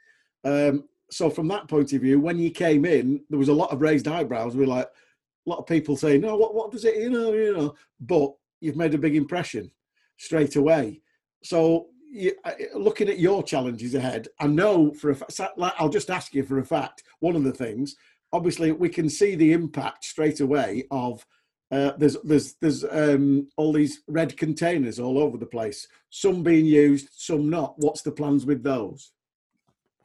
[0.44, 3.70] Um, so from that point of view, when you came in, there was a lot
[3.70, 4.57] of raised eyebrows.
[4.57, 7.33] We are like a lot of people saying, "No, what what does it?" You know,
[7.35, 7.75] you know.
[8.01, 9.70] But you've made a big impression
[10.16, 11.03] straight away.
[11.42, 12.33] So you,
[12.75, 15.38] looking at your challenges ahead, I know for a fact.
[15.79, 17.03] I'll just ask you for a fact.
[17.20, 17.94] One of the things,
[18.33, 21.27] obviously, we can see the impact straight away of.
[21.70, 25.88] Uh, there's there's there's um, all these red containers all over the place.
[26.09, 27.75] Some being used, some not.
[27.77, 29.12] What's the plans with those?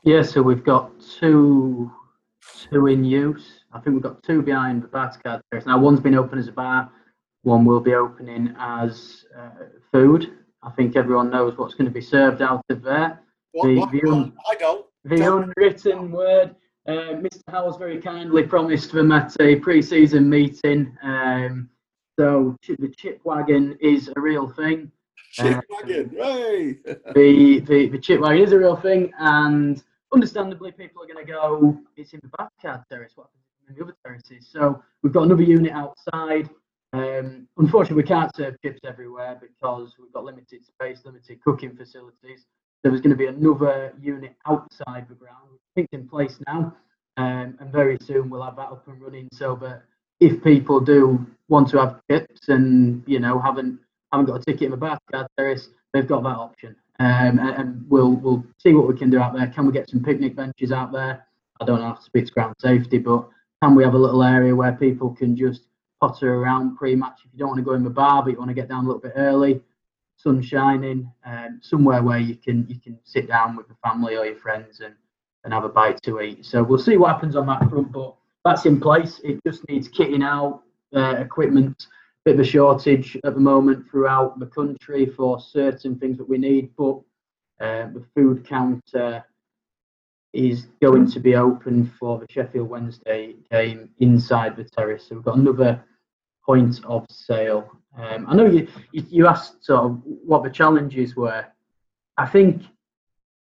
[0.04, 1.92] Yeah, so we've got two
[2.72, 3.62] two in use.
[3.74, 5.66] I think we've got two behind the bar card terrace.
[5.66, 6.90] Now one's been open as a bar,
[7.44, 9.50] one will be opening as uh,
[9.92, 10.38] food.
[10.64, 13.22] I think everyone knows what's going to be served out of there.
[13.52, 14.86] What, the, what, the un- I don't.
[15.06, 16.56] The unwritten word.
[16.88, 17.42] Uh, Mr.
[17.50, 20.98] Howells very kindly promised them at a pre-season meeting.
[21.04, 21.70] Um,
[22.20, 24.92] so the chip wagon is a real thing.
[25.32, 26.78] Chip uh, wagon, hey!
[27.14, 29.84] the, the the chip wagon is a real thing, and
[30.14, 33.84] understandably, people are going to go, it's in the backyard terrace, what happens in the
[33.84, 34.50] other terraces?
[34.52, 36.50] So we've got another unit outside.
[36.94, 42.46] Um, unfortunately, we can't serve chips everywhere because we've got limited space, limited cooking facilities.
[42.84, 46.74] There was going to be another unit outside the ground, which is in place now.
[47.18, 49.84] Um, and very soon we'll have that up and running so that
[50.20, 53.80] if people do want to have chips and you know haven't
[54.12, 58.12] haven't got a ticket in the backyard terrace, they've got that option um, and, we'll
[58.12, 59.48] we'll see what we can do out there.
[59.48, 61.26] Can we get some picnic benches out there?
[61.62, 63.28] I don't have to speak to ground safety, but
[63.62, 65.62] can we have a little area where people can just
[66.00, 68.50] potter around pre-match if you don't want to go in the bar, but you want
[68.50, 69.62] to get down a little bit early,
[70.18, 74.26] sun shining, um, somewhere where you can you can sit down with the family or
[74.26, 74.96] your friends and
[75.44, 76.46] and have a bite to eat.
[76.46, 79.22] So we'll see what happens on that front, but that's in place.
[79.24, 80.64] It just needs kitting out,
[80.96, 81.88] uh, equipment
[82.28, 86.38] bit of a shortage at the moment throughout the country for certain things that we
[86.38, 87.00] need, but
[87.62, 89.24] uh, the food counter
[90.34, 95.08] is going to be open for the Sheffield Wednesday game inside the terrace.
[95.08, 95.82] So we've got another
[96.46, 97.72] point of sale.
[97.98, 101.46] Um, I know you, you asked sort of what the challenges were.
[102.18, 102.64] I think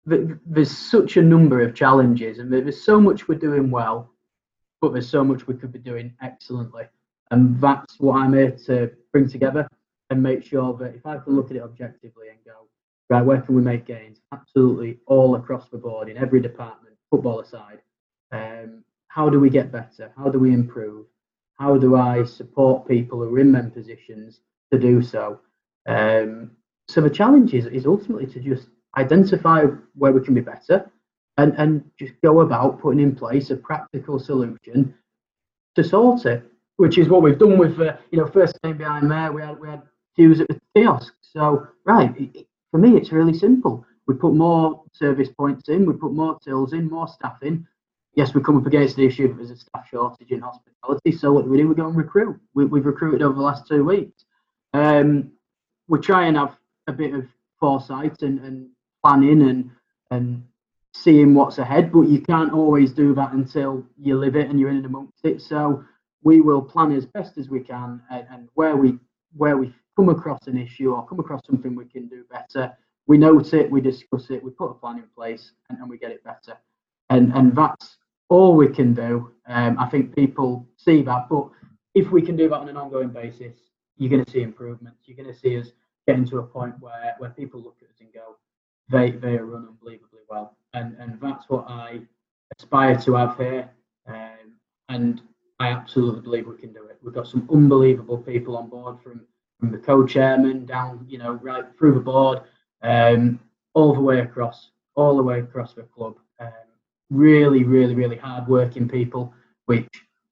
[0.05, 4.13] there's such a number of challenges, and there's so much we're doing well,
[4.79, 6.85] but there's so much we could be doing excellently.
[7.31, 9.67] And that's what I'm here to bring together
[10.09, 12.67] and make sure that if I can look at it objectively and go,
[13.09, 14.19] right, where can we make gains?
[14.33, 17.79] Absolutely all across the board in every department, football aside.
[18.31, 20.11] Um, how do we get better?
[20.17, 21.07] How do we improve?
[21.59, 25.39] How do I support people who are in men positions to do so.
[25.87, 26.51] Um,
[26.87, 29.63] so the challenge is, is ultimately to just identify
[29.95, 30.89] where we can be better
[31.37, 34.93] and, and just go about putting in place a practical solution
[35.75, 36.43] to sort it,
[36.77, 39.59] which is what we've done with, uh, you know, first game behind there, we had,
[39.59, 39.81] we had
[40.15, 41.13] queues at the kiosk.
[41.21, 42.13] So, right,
[42.71, 43.85] for me, it's really simple.
[44.07, 47.67] We put more service points in, we put more tills in, more staff in.
[48.15, 51.11] Yes, we come up against the issue of there's a staff shortage in hospitality.
[51.11, 51.67] So what do we do?
[51.67, 52.39] We go and recruit.
[52.55, 54.25] We, we've recruited over the last two weeks.
[54.73, 55.31] Um,
[55.87, 57.25] we try and have a bit of
[57.59, 58.69] foresight and, and
[59.03, 59.71] planning and
[60.09, 60.43] and
[60.93, 64.69] seeing what's ahead, but you can't always do that until you live it and you're
[64.69, 65.41] in and amongst it.
[65.41, 65.83] So
[66.27, 68.99] we will plan as best as we can, and, and where we
[69.37, 72.75] where we come across an issue or come across something we can do better,
[73.07, 75.97] we note it, we discuss it, we put a plan in place, and, and we
[75.97, 76.57] get it better.
[77.09, 79.31] And and that's all we can do.
[79.47, 81.45] Um, I think people see that, but
[81.95, 83.55] if we can do that on an ongoing basis,
[83.95, 84.99] you're going to see improvements.
[85.05, 85.69] You're going to see us
[86.07, 88.27] getting to a point where where people look at us and go,
[88.89, 92.01] they they run unbelievably well, and and that's what I
[92.59, 93.69] aspire to have here,
[94.07, 94.47] um,
[94.89, 95.21] and
[95.59, 96.97] I absolutely believe we can do it.
[97.01, 99.21] We've got some unbelievable people on board from
[99.59, 102.41] from the co-chairman down, you know, right through the board,
[102.83, 103.39] um,
[103.73, 106.15] all the way across, all the way across the club.
[106.39, 106.51] Um,
[107.09, 109.33] really, really, really hard-working people,
[109.65, 109.87] which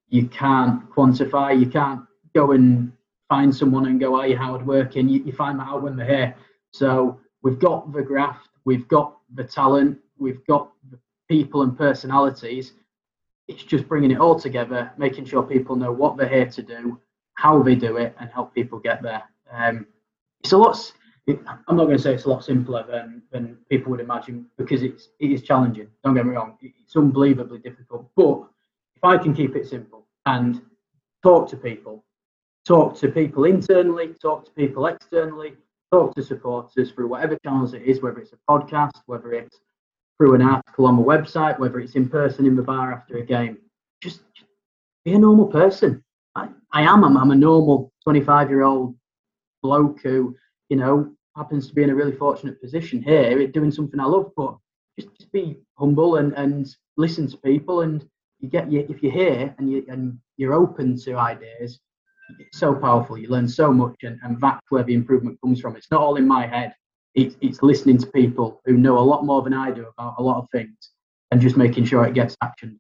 [0.10, 1.60] you can't quantify.
[1.60, 2.02] You can't
[2.36, 2.92] go and
[3.30, 6.06] find someone and go, "Are you hard working?" You, you find that out when they're
[6.06, 6.36] here.
[6.72, 12.74] So we've got the graft, we've got the talent, we've got the people and personalities.
[13.48, 17.00] It's just bringing it all together, making sure people know what they're here to do,
[17.36, 19.24] how they do it, and help people get there.
[19.52, 19.86] Um,
[20.44, 20.94] it's a lot.
[21.28, 24.84] I'm not going to say it's a lot simpler than than people would imagine because
[24.84, 25.88] it's it is challenging.
[26.04, 28.10] Don't get me wrong; it's unbelievably difficult.
[28.16, 28.48] But
[28.96, 30.62] if I can keep it simple and
[31.24, 32.04] talk to people,
[32.66, 35.56] talk to people internally, talk to people externally,
[35.92, 39.60] talk to supporters through whatever channels it is, whether it's a podcast, whether it's
[40.18, 43.26] through an article on the website, whether it's in person in the bar after a
[43.26, 43.58] game.
[44.02, 44.50] Just, just
[45.04, 46.04] be a normal person.
[46.36, 47.04] I, I am.
[47.04, 48.96] I'm, I'm a normal 25 year old
[49.62, 50.36] bloke who,
[50.70, 54.32] you know, happens to be in a really fortunate position here, doing something I love.
[54.38, 54.58] But
[54.98, 57.82] just, just be humble and, and listen to people.
[57.82, 58.08] And
[58.40, 61.80] you get you if you're here and you and you're open to ideas,
[62.40, 63.18] it's so powerful.
[63.18, 65.76] You learn so much, and, and that's where the improvement comes from.
[65.76, 66.74] It's not all in my head.
[67.16, 70.24] It's it's listening to people who know a lot more than I do about a
[70.24, 70.92] lot of things,
[71.32, 72.80] and just making sure it gets action.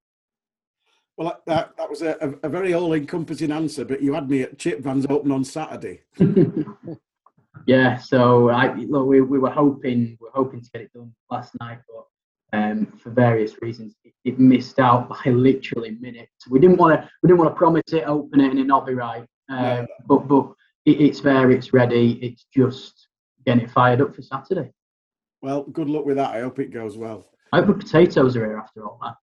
[1.18, 4.82] Well, that- that, was a, a, very all-encompassing answer, but you had me at Chip
[4.82, 6.02] Van's Open on Saturday.
[7.66, 11.14] yeah, so I look, we, we were hoping we were hoping to get it done
[11.32, 12.06] last night, but
[12.58, 16.48] um, for various reasons it, it missed out by literally minutes.
[16.50, 18.86] We didn't want to we didn't want to promise it, open it, and it not
[18.86, 19.26] be right.
[19.50, 19.88] Um, No.
[20.08, 20.52] But but
[20.86, 22.20] it, it's there, it's ready.
[22.22, 23.05] It's just
[23.46, 24.72] getting it fired up for Saturday.
[25.42, 26.36] Well, good luck with that.
[26.36, 27.30] I hope it goes well.
[27.54, 29.16] I hope the potatoes are here after all that.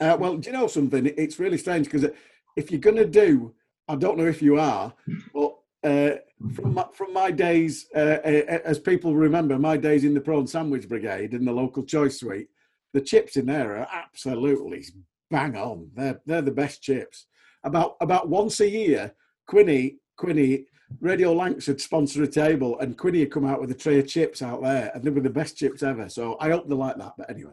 [0.00, 1.06] Uh, well, do you know something?
[1.16, 2.10] It's really strange because
[2.56, 3.54] if you're going to do,
[3.88, 4.92] I don't know if you are,
[5.32, 6.16] but uh,
[6.54, 10.46] from my, from my days, uh, uh, as people remember, my days in the prawn
[10.46, 12.48] sandwich brigade in the local choice suite,
[12.92, 14.84] the chips in there are absolutely
[15.30, 15.90] bang on.
[15.94, 17.26] They're they're the best chips.
[17.64, 19.14] About about once a year,
[19.46, 20.66] Quinny Quinny
[21.00, 24.06] Radio Lanks would sponsor a table, and Quinny had come out with a tray of
[24.06, 26.08] chips out there, and they were the best chips ever.
[26.08, 27.12] So I hope they like that.
[27.16, 27.52] But anyway.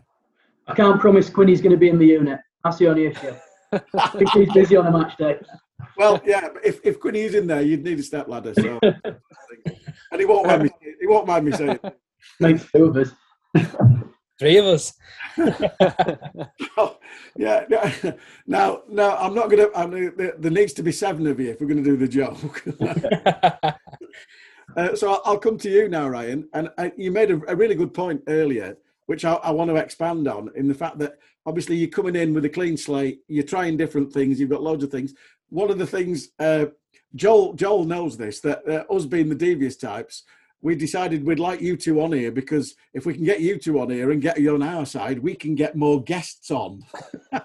[0.67, 2.39] I can't promise Quinny's going to be in the unit.
[2.63, 3.33] That's the only issue.
[3.73, 5.37] I think he's busy on a match day.
[5.97, 8.53] Well, yeah, but if, if Quinny's in there, you'd need a step ladder.
[8.53, 10.69] So, and he won't mind me.
[10.99, 11.79] He won't mind me saying.
[11.83, 11.99] it.
[12.39, 13.11] Makes two of us.
[14.41, 14.93] Three of us.
[17.35, 17.65] Yeah.
[18.47, 19.77] Now, no, I'm not going to.
[19.77, 22.07] I mean, there, needs to be seven of you if we're going to do the
[22.07, 22.63] joke.
[24.75, 26.49] uh, so I'll, I'll come to you now, Ryan.
[26.55, 28.75] And uh, you made a, a really good point earlier,
[29.05, 32.33] which I, I want to expand on, in the fact that obviously you're coming in
[32.33, 33.21] with a clean slate.
[33.27, 34.39] You're trying different things.
[34.39, 35.13] You've got loads of things.
[35.49, 36.65] One of the things uh,
[37.15, 40.23] Joel Joel knows this that uh, us being the devious types,
[40.61, 43.79] we decided we'd like you two on here because if we can get you two
[43.79, 46.83] on here and get you on our side, we can get more guests on.
[47.31, 47.43] and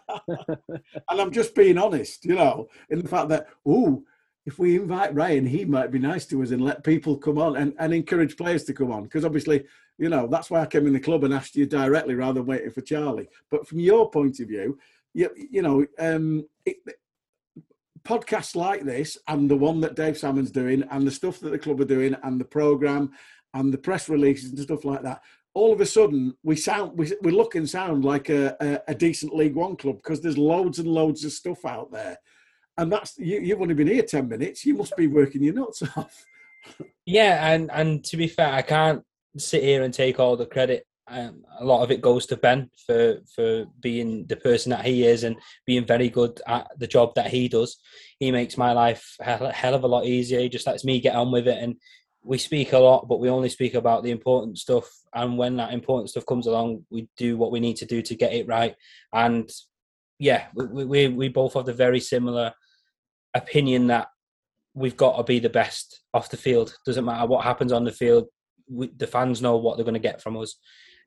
[1.09, 4.03] I'm just being honest, you know, in the fact that, oh,
[4.45, 7.57] if we invite Ryan, he might be nice to us and let people come on
[7.57, 9.05] and, and encourage players to come on.
[9.05, 9.65] Because obviously,
[9.99, 12.47] you know, that's why I came in the club and asked you directly rather than
[12.47, 13.29] waiting for Charlie.
[13.51, 14.79] But from your point of view,
[15.15, 16.77] you, you know, um, it,
[18.07, 21.59] podcasts like this and the one that Dave Salmon's doing and the stuff that the
[21.59, 23.11] club are doing and the program
[23.55, 25.21] and the press releases and stuff like that,
[25.55, 28.95] all of a sudden we sound we, we look and sound like a, a, a
[28.95, 32.17] decent League One club because there's loads and loads of stuff out there.
[32.79, 34.65] And that's you, you've only been here ten minutes.
[34.65, 36.25] You must be working your nuts off.
[37.07, 39.05] Yeah, and and to be fair, I can't
[39.39, 40.85] sit here and take all the credit.
[41.09, 45.07] Um, a lot of it goes to Ben for for being the person that he
[45.07, 47.77] is and being very good at the job that he does.
[48.19, 50.41] He makes my life hell- hell of a lot easier.
[50.41, 51.77] He just lets me get on with it, and
[52.25, 54.91] we speak a lot, but we only speak about the important stuff.
[55.15, 58.17] And when that important stuff comes along, we do what we need to do to
[58.17, 58.75] get it right.
[59.13, 59.49] And
[60.19, 62.53] yeah, we we, we both have the very similar
[63.33, 64.09] opinion that
[64.75, 66.77] we've got to be the best off the field.
[66.85, 68.27] Doesn't matter what happens on the field.
[68.69, 70.57] We, the fans know what they're going to get from us.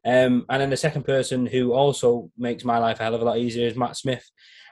[0.05, 3.25] Um, and then the second person who also makes my life a hell of a
[3.25, 4.25] lot easier is Matt Smith.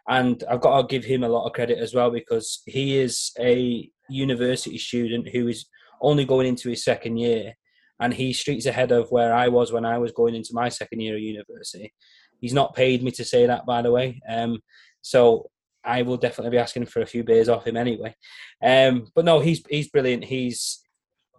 [0.08, 3.32] And I've got to give him a lot of credit as well because he is
[3.40, 5.66] a university student who is
[6.02, 7.54] only going into his second year
[8.00, 11.02] and he's streets ahead of where I was when I was going into my second
[11.02, 11.94] year of university.
[12.40, 14.22] He's not paid me to say that, by the way.
[14.30, 14.60] Um,
[15.02, 15.50] so
[15.84, 18.16] I will definitely be asking for a few beers off him anyway.
[18.64, 20.26] Um, but no, he's he's brilliant.
[20.26, 20.80] He's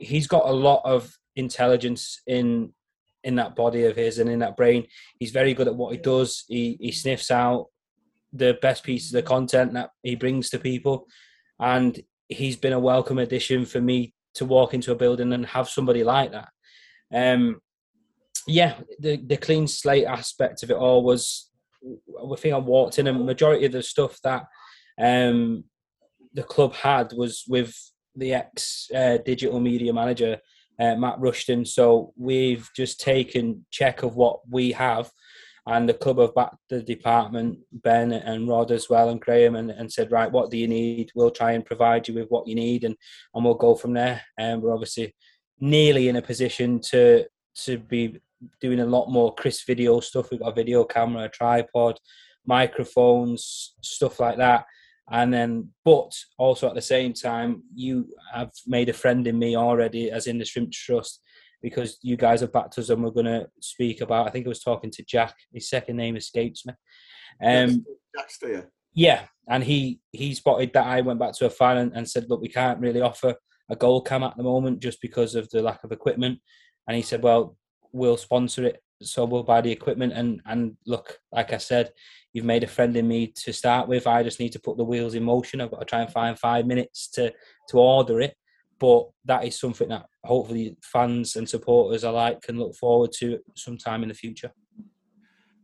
[0.00, 2.72] he's got a lot of intelligence in
[3.24, 4.86] in that body of his and in that brain.
[5.18, 6.44] He's very good at what he does.
[6.48, 7.66] He he sniffs out
[8.32, 11.06] the best pieces of content that he brings to people,
[11.58, 15.68] and he's been a welcome addition for me to walk into a building and have
[15.68, 16.48] somebody like that.
[17.12, 17.60] Um,
[18.46, 21.50] yeah, the the clean slate aspect of it all was.
[21.82, 24.46] I think I walked in, and majority of the stuff that
[25.00, 25.64] um,
[26.34, 27.74] the club had was with
[28.16, 30.38] the ex uh, digital media manager
[30.78, 31.64] uh, Matt Rushton.
[31.64, 35.10] So we've just taken check of what we have,
[35.66, 39.70] and the club have backed the department, Ben and Rod as well, and Graham, and,
[39.70, 41.10] and said, right, what do you need?
[41.14, 42.96] We'll try and provide you with what you need, and
[43.34, 44.22] and we'll go from there.
[44.38, 45.14] And we're obviously
[45.60, 47.26] nearly in a position to
[47.64, 48.20] to be
[48.60, 50.30] doing a lot more Chris video stuff.
[50.30, 51.98] We've got a video camera, a tripod,
[52.46, 54.64] microphones, stuff like that.
[55.10, 59.56] And then, but also at the same time, you have made a friend in me
[59.56, 61.22] already, as in the Shrimp Trust,
[61.62, 64.26] because you guys have backed us and we're going to speak about.
[64.26, 65.34] I think I was talking to Jack.
[65.52, 66.74] His second name escapes me.
[67.42, 67.84] Um,
[68.16, 68.70] Jack Steer.
[68.94, 72.26] yeah, and he he spotted that I went back to a fan and, and said,
[72.28, 73.34] look, we can't really offer
[73.70, 76.40] a goal cam at the moment just because of the lack of equipment.
[76.86, 77.56] And he said, well,
[77.92, 80.12] we'll sponsor it, so we'll buy the equipment.
[80.12, 81.92] And and look, like I said,
[82.32, 84.06] you've made a friend in me to start with.
[84.06, 85.60] I just need to put the wheels in motion.
[85.60, 87.32] I've got to try and find five minutes to
[87.68, 88.34] to order it.
[88.78, 94.02] But that is something that hopefully fans and supporters alike can look forward to sometime
[94.02, 94.52] in the future.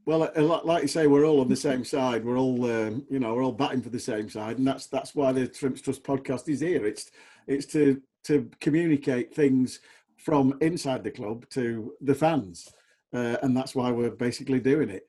[0.06, 2.24] Well, uh, like you say, we're all on the same side.
[2.24, 5.14] We're all, um, you know, we're all batting for the same side, and that's that's
[5.14, 6.84] why the Shrimps Trust podcast is here.
[6.84, 7.10] It's
[7.46, 9.80] it's to to communicate things
[10.18, 12.68] from inside the club to the fans,
[13.14, 15.08] uh, and that's why we're basically doing it.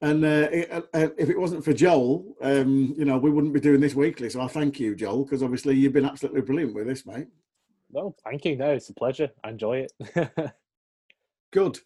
[0.00, 3.52] And uh, it, uh, uh, if it wasn't for Joel, um, you know, we wouldn't
[3.54, 4.30] be doing this weekly.
[4.30, 7.26] So I thank you, Joel, because obviously you've been absolutely brilliant with this, mate.
[7.90, 8.56] No, thank you.
[8.56, 9.30] No, it's a pleasure.
[9.42, 10.30] I enjoy it.
[11.52, 11.78] Good.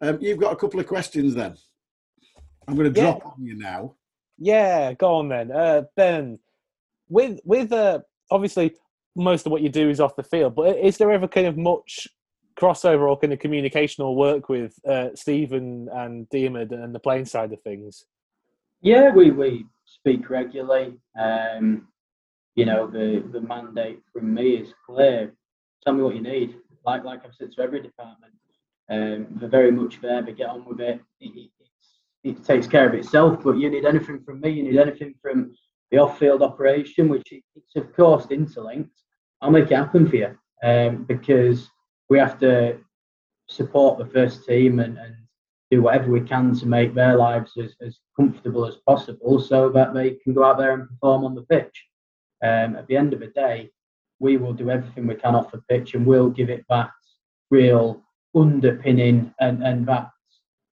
[0.00, 1.56] Um, you've got a couple of questions then.
[2.68, 3.12] I'm going to Yeah.
[3.12, 3.96] drop on you now.
[4.38, 6.38] Yeah, go on then, uh, Ben.
[7.08, 7.98] With with uh,
[8.30, 8.74] obviously
[9.16, 11.56] most of what you do is off the field, but is there ever kind of
[11.58, 12.06] much
[12.60, 17.24] crossover or kind of communication or work with uh, Stephen and Diarmuid and the playing
[17.24, 18.04] side of things?
[18.82, 20.98] Yeah, we, we speak regularly.
[21.18, 21.88] Um,
[22.54, 25.32] you know, the, the mandate from me is clear.
[25.84, 26.56] Tell me what you need.
[26.84, 28.32] Like like I've said to every department,
[28.90, 30.22] um, they're very much there.
[30.22, 31.00] But get on with it.
[31.20, 31.50] It, it,
[32.22, 33.42] it takes care of itself.
[33.42, 34.50] But you need anything from me.
[34.50, 35.54] You need anything from
[35.90, 38.90] the off-field operation, which it- it's of course interlinked.
[39.40, 41.68] I'll make it happen for you um, because
[42.10, 42.76] we have to
[43.48, 45.14] support the first team and, and
[45.70, 49.94] do whatever we can to make their lives as, as comfortable as possible so that
[49.94, 51.86] they can go out there and perform on the pitch.
[52.42, 53.70] Um, at the end of the day,
[54.18, 56.90] we will do everything we can off the pitch and we'll give it that
[57.50, 58.02] real
[58.34, 60.10] underpinning and, and that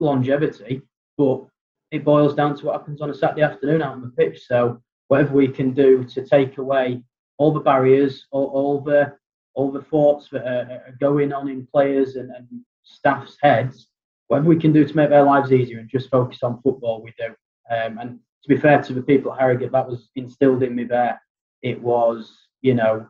[0.00, 0.82] longevity.
[1.16, 1.46] But
[1.92, 4.44] it boils down to what happens on a Saturday afternoon out on the pitch.
[4.46, 7.02] So whatever we can do to take away
[7.38, 9.14] all the barriers, all, all the
[9.54, 12.46] all the thoughts that are, going on in players and, and
[12.82, 13.88] staff's heads,
[14.28, 17.12] whatever we can do to make their lives easier and just focus on football, we
[17.18, 17.34] do.
[17.74, 20.84] Um, and to be fair to the people at Harrogate, that was instilled in me
[20.84, 21.20] there.
[21.62, 22.32] It was,
[22.62, 23.06] you know,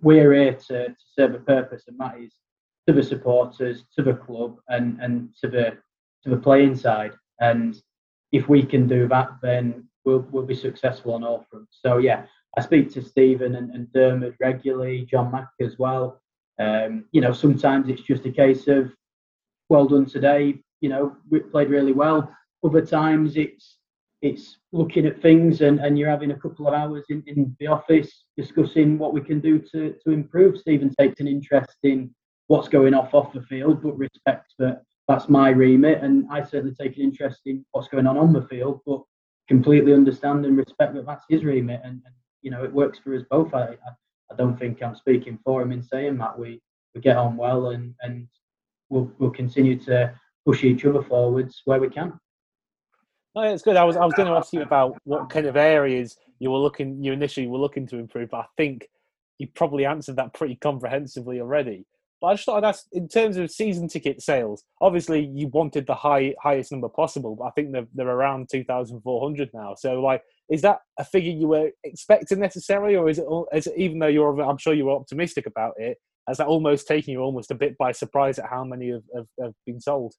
[0.00, 2.32] we're here to, to serve a purpose, and that is
[2.86, 5.76] to the supporters, to the club, and and to the
[6.22, 7.12] to the playing side.
[7.40, 7.80] And
[8.30, 11.78] if we can do that, then we'll we'll be successful on all fronts.
[11.84, 12.26] So yeah,
[12.56, 16.20] I speak to Stephen and, and Diarmuid regularly, John Mack as well.
[16.58, 18.92] Um, you know, sometimes it's just a case of
[19.68, 20.62] well done today.
[20.80, 22.30] You know, we played really well.
[22.64, 23.78] Other times it's
[24.20, 27.66] it's looking at things and, and you're having a couple of hours in, in the
[27.66, 30.56] office discussing what we can do to, to improve.
[30.56, 32.14] Stephen takes an interest in
[32.46, 36.02] what's going off off the field, but respects that that's my remit.
[36.02, 39.02] And I certainly take an interest in what's going on on the field, but
[39.48, 41.80] completely understand and respect that that's his remit.
[41.82, 43.54] And, and you know, it works for us both.
[43.54, 43.76] I,
[44.30, 46.60] I, don't think I'm speaking for him in saying that we,
[46.94, 48.26] we get on well and, and
[48.88, 50.14] we'll, we'll continue to
[50.46, 52.18] push each other forwards where we can.
[53.34, 53.76] No, it's good.
[53.76, 56.58] I was I was going to ask you about what kind of areas you were
[56.58, 58.88] looking you initially were looking to improve, but I think
[59.38, 61.86] you probably answered that pretty comprehensively already.
[62.20, 64.64] But I just thought I'd ask in terms of season ticket sales.
[64.80, 68.64] Obviously, you wanted the high highest number possible, but I think they're they're around two
[68.64, 69.74] thousand four hundred now.
[69.76, 73.74] So, like, is that a figure you were expecting necessarily, or is it, is it
[73.76, 77.20] even though you're I'm sure you were optimistic about it, has that almost taken you
[77.20, 80.14] almost a bit by surprise at how many have, have, have been sold?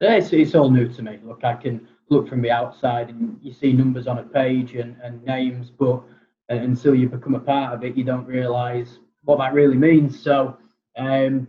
[0.00, 1.18] Yeah, it's, it's all new to me.
[1.22, 4.96] Look, I can look from the outside and you see numbers on a page and,
[5.02, 6.02] and names, but
[6.50, 10.20] uh, until you become a part of it, you don't realise what that really means.
[10.20, 10.56] So,
[10.96, 11.46] um,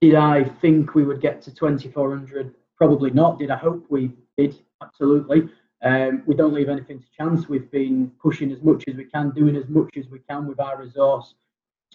[0.00, 2.54] did I think we would get to 2,400?
[2.76, 3.38] Probably not.
[3.38, 4.56] Did I hope we did?
[4.82, 5.48] Absolutely.
[5.82, 7.48] Um, we don't leave anything to chance.
[7.48, 10.60] We've been pushing as much as we can, doing as much as we can with
[10.60, 11.34] our resource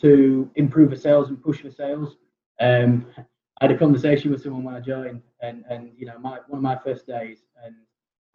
[0.01, 2.15] to improve the sales and push the sales.
[2.59, 6.39] Um, I had a conversation with someone when I joined, and and you know, my
[6.47, 7.75] one of my first days, and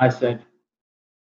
[0.01, 0.45] I said,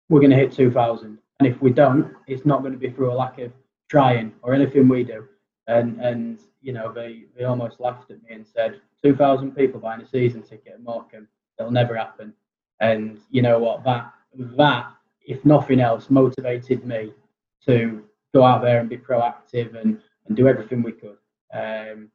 [0.09, 3.13] we're going to hit 2,000, and if we don't, it's not going to be through
[3.13, 3.53] a lack of
[3.89, 5.27] trying or anything we do.
[5.67, 10.03] And and you know, they they almost laughed at me and said, 2,000 people buying
[10.03, 12.35] a season ticket at Morecambe, it'll never happen.
[12.81, 14.93] And you know what, that that
[15.26, 17.12] if nothing else motivated me
[17.66, 21.18] to go out there and be proactive and and do everything we could.
[21.53, 22.11] Um,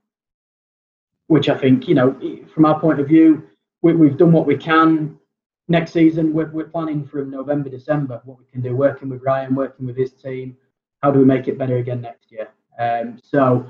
[1.28, 2.18] which I think, you know,
[2.53, 3.43] from our point of view,
[3.82, 5.20] we, have done what we can.
[5.68, 9.55] Next season, we're, we're planning from November, December what we can do, working with Ryan,
[9.55, 10.55] working with his team.
[11.01, 12.49] How do we make it better again next year?
[12.80, 13.68] Um, so,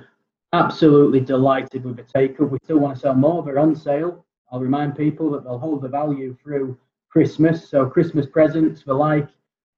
[0.54, 2.50] absolutely delighted with the take up.
[2.50, 3.44] We still want to sell more.
[3.44, 4.26] They're on sale.
[4.52, 6.78] I'll remind people that they'll hold the value through
[7.16, 7.70] Christmas.
[7.70, 9.30] So, Christmas presents for like,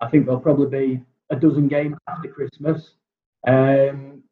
[0.01, 2.95] I think there'll probably be a dozen games after Christmas.
[3.45, 4.23] Um,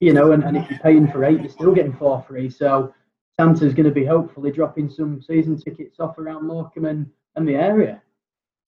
[0.00, 2.48] you know, and, and if you're paying for eight, you're still getting four free.
[2.48, 2.94] So
[3.38, 7.54] Santa's going to be hopefully dropping some season tickets off around Morecambe and, and the
[7.54, 8.00] area.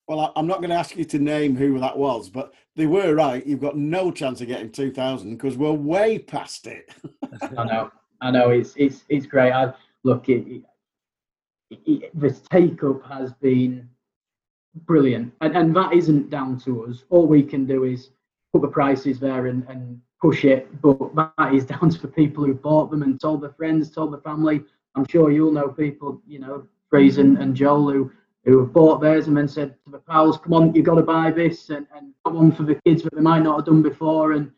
[0.07, 3.15] Well, I'm not going to ask you to name who that was, but they were
[3.15, 3.45] right.
[3.45, 6.93] You've got no chance of getting 2,000 because we're way past it.
[7.57, 7.91] I know,
[8.21, 8.51] I know.
[8.51, 9.51] It's it's it's great.
[9.51, 9.73] I
[10.03, 10.63] look, it,
[11.69, 13.89] the take up has been
[14.85, 17.03] brilliant, and and that isn't down to us.
[17.09, 18.11] All we can do is
[18.53, 22.43] put the prices there and, and push it, but that is down to the people
[22.45, 24.63] who bought them and told their friends, told their family.
[24.95, 28.11] I'm sure you'll know people, you know, Fraser and, and Joel who
[28.45, 31.03] who have bought theirs and then said to the pals, "Come on, you've got to
[31.03, 33.81] buy this," and, and got one for the kids that they might not have done
[33.81, 34.31] before.
[34.33, 34.51] And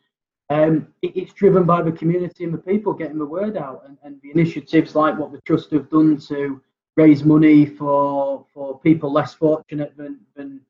[0.48, 3.98] um, it, it's driven by the community and the people getting the word out, and,
[4.04, 6.62] and the initiatives like what the trust have done to
[7.02, 10.60] raise money for for people less fortunate than than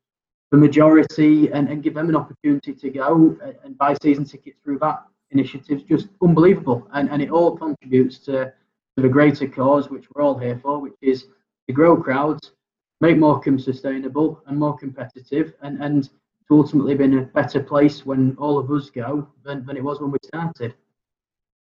[0.51, 4.59] the majority and, and give them an opportunity to go and, and buy season tickets
[4.62, 6.89] through that initiative is just unbelievable.
[6.93, 8.53] And, and it all contributes to,
[8.97, 11.26] to the greater cause, which we're all here for, which is
[11.68, 12.53] to grow crowds,
[13.01, 16.05] make Morecambe sustainable and more competitive, and, and
[16.49, 19.85] to ultimately be in a better place when all of us go than, than it
[19.85, 20.74] was when we started.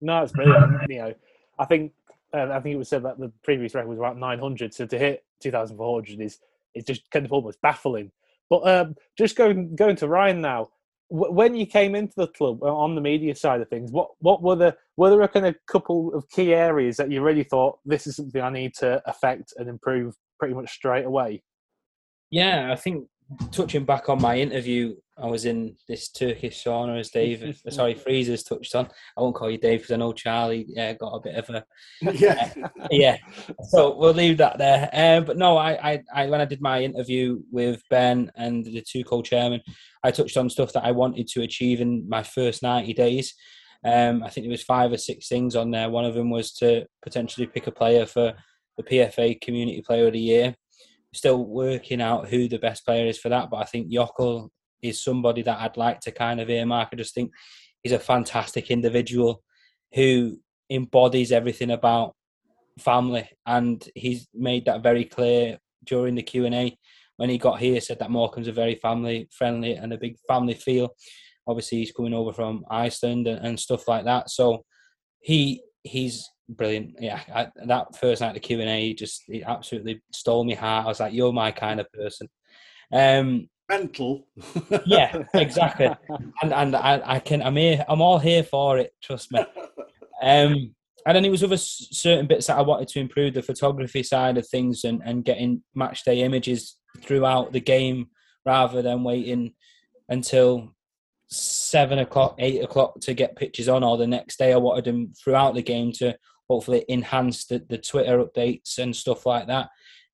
[0.01, 0.89] No, it's brilliant.
[0.89, 1.13] you know,
[1.57, 1.93] I think
[2.33, 4.73] uh, I think it was said that the previous record was about 900.
[4.73, 6.39] So to hit 2,400 is
[6.75, 8.11] is just kind of almost baffling.
[8.49, 10.69] But um, just going going to Ryan now.
[11.09, 14.41] when you came into the club uh, on the media side of things, what what
[14.41, 17.79] were the were there a kind of couple of key areas that you really thought
[17.85, 21.43] this is something I need to affect and improve pretty much straight away?
[22.31, 23.07] Yeah, I think
[23.51, 28.43] touching back on my interview, I was in this Turkish sauna as Dave, sorry, Freezer's
[28.43, 28.87] touched on.
[29.17, 31.65] I won't call you Dave because I know Charlie yeah, got a bit of a
[32.13, 32.51] yeah,
[32.91, 33.17] yeah.
[33.69, 34.89] So we'll leave that there.
[34.91, 38.81] Um, but no, I, I, I, when I did my interview with Ben and the
[38.81, 39.61] two co-chairmen,
[40.03, 43.33] I touched on stuff that I wanted to achieve in my first ninety days.
[43.85, 45.89] Um, I think there was five or six things on there.
[45.89, 48.33] One of them was to potentially pick a player for
[48.77, 50.55] the PFA Community Player of the Year
[51.13, 53.49] still working out who the best player is for that.
[53.49, 54.49] But I think Jokull
[54.81, 56.89] is somebody that I'd like to kind of earmark.
[56.91, 57.31] I just think
[57.81, 59.43] he's a fantastic individual
[59.93, 60.39] who
[60.69, 62.15] embodies everything about
[62.79, 66.77] family, and he's made that very clear during the Q and A
[67.17, 67.79] when he got here.
[67.79, 70.95] Said that Morecambe's a very family friendly and a big family feel.
[71.47, 74.29] Obviously, he's coming over from Iceland and, and stuff like that.
[74.29, 74.65] So
[75.19, 76.95] he he's brilliant.
[76.99, 80.53] Yeah, I, that first night of the Q and A just it absolutely stole me
[80.53, 80.85] heart.
[80.85, 82.27] I was like, "You're my kind of person."
[82.91, 84.27] Um, Mental.
[84.85, 85.89] yeah, exactly.
[86.41, 88.91] And and I, I can I'm here I'm all here for it.
[89.01, 89.39] Trust me.
[90.21, 90.75] Um,
[91.05, 94.37] and then it was other certain bits that I wanted to improve the photography side
[94.37, 98.07] of things and and getting match day images throughout the game
[98.45, 99.53] rather than waiting
[100.09, 100.73] until
[101.27, 104.53] seven o'clock, eight o'clock to get pictures on, or the next day.
[104.53, 106.15] I wanted them throughout the game to
[106.49, 109.69] hopefully enhance the, the Twitter updates and stuff like that.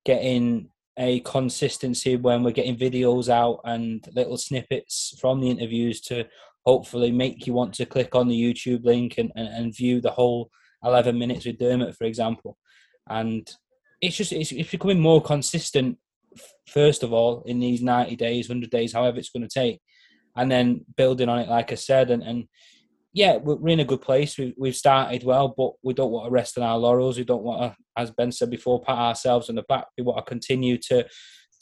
[0.06, 6.26] Getting a consistency when we're getting videos out and little snippets from the interviews to
[6.66, 10.12] hopefully make you want to click on the YouTube link and, and, and view the
[10.12, 10.52] whole
[10.84, 12.58] 11 minutes with Diarmuid, for example.
[13.10, 13.50] And
[14.02, 15.98] it's just, it's, it's becoming more consistent,
[16.68, 19.82] first of all, in these 90 days, 100 days, however it's going to take.
[20.36, 22.48] And then building on it, like I said, and, and
[23.14, 24.38] yeah, we're in a good place.
[24.38, 27.18] We've, we've started well, but we don't want to rest on our laurels.
[27.18, 29.88] We don't want to, as Ben said before, pat ourselves on the back.
[29.98, 31.08] We want to continue to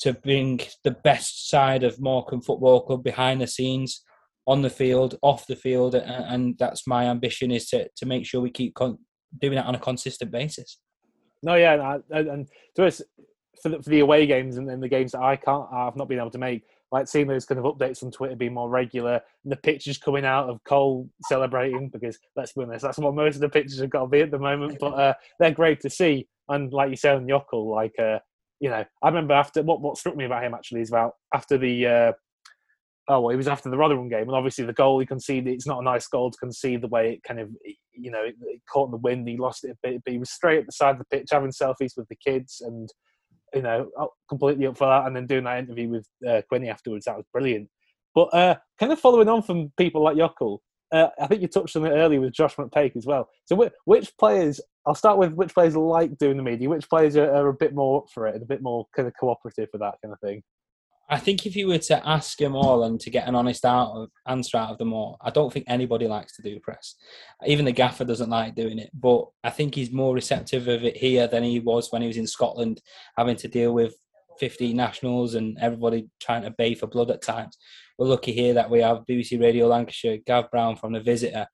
[0.01, 4.03] to bring the best side of Morecambe Football Club behind the scenes,
[4.45, 8.25] on the field, off the field, and, and that's my ambition is to to make
[8.25, 8.99] sure we keep con-
[9.39, 10.79] doing that on a consistent basis.
[11.43, 13.01] No, yeah, and, and to us,
[13.61, 16.07] for the, for the away games and, and the games that I can't, I've not
[16.07, 19.21] been able to make, like seeing those kind of updates on Twitter being more regular,
[19.43, 23.35] and the pictures coming out of Cole celebrating, because let's be honest, that's what most
[23.35, 24.77] of the pictures have got to be at the moment.
[24.79, 28.19] But uh, they're great to see, and like you said on Jokull, like uh,
[28.59, 31.57] you know, I remember after what what struck me about him actually is about after
[31.57, 31.87] the.
[31.87, 32.11] Uh,
[33.09, 35.53] Oh well, he was after the Rotherham game, and obviously the goal he conceded.
[35.53, 37.49] It's not a nice goal to concede the way it kind of,
[37.93, 39.25] you know, it, it caught in the wind.
[39.29, 41.29] He lost it a bit, but he was straight at the side of the pitch
[41.31, 42.89] having selfies with the kids, and
[43.57, 45.05] you know, uh, completely up for that.
[45.05, 47.69] And then doing that interview with uh, Quinny afterwards, that was brilliant.
[48.15, 50.59] But uh, kind of following on from people like Jokull,
[50.91, 53.29] uh, I think you touched on it earlier with Josh McPake as well.
[53.45, 54.61] So which, which players?
[54.85, 56.69] I'll start with which players like doing the media.
[56.69, 59.07] Which players are, are a bit more up for it and a bit more kind
[59.07, 60.41] of cooperative with that kind of thing.
[61.09, 63.91] I think if you were to ask them all and to get an honest out
[63.91, 66.95] of, answer out of them all, I don't think anybody likes to do press.
[67.45, 70.97] Even the gaffer doesn't like doing it, but I think he's more receptive of it
[70.97, 72.81] here than he was when he was in Scotland,
[73.17, 73.95] having to deal with
[74.39, 77.57] 50 nationals and everybody trying to bay for blood at times.
[77.97, 81.47] We're lucky here that we have BBC Radio Lancashire, Gav Brown from The Visitor,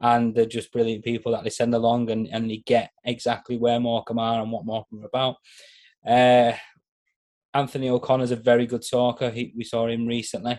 [0.00, 3.80] and they're just brilliant people that they send along and, and they get exactly where
[3.80, 5.36] Morecambe are and what Morecambe are about.
[6.06, 6.56] Uh,
[7.54, 9.30] Anthony O'Connor's a very good talker.
[9.30, 10.58] He, we saw him recently.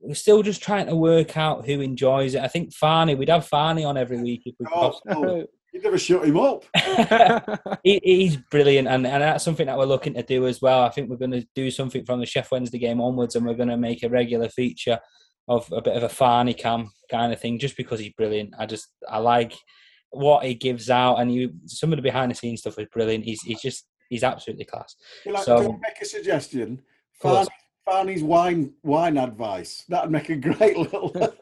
[0.00, 2.42] We're still just trying to work out who enjoys it.
[2.42, 4.74] I think Farney, we'd have Farney on every week if we could.
[4.74, 6.64] Oh, oh, you never shut him up.
[7.82, 10.82] he, he's brilliant, and, and that's something that we're looking to do as well.
[10.82, 13.54] I think we're going to do something from the Sheff Wednesday game onwards, and we're
[13.54, 15.00] going to make a regular feature
[15.48, 18.54] of a bit of a Farney cam kind of thing, just because he's brilliant.
[18.58, 19.54] I just I like
[20.10, 23.24] what he gives out, and you some of the behind the scenes stuff is brilliant.
[23.24, 24.96] He's he's just he's absolutely class.
[25.26, 26.82] Like, So- can I make a suggestion?
[27.20, 27.48] Farney,
[27.84, 29.84] Farney's wine wine advice.
[29.88, 31.12] That'd make a great little.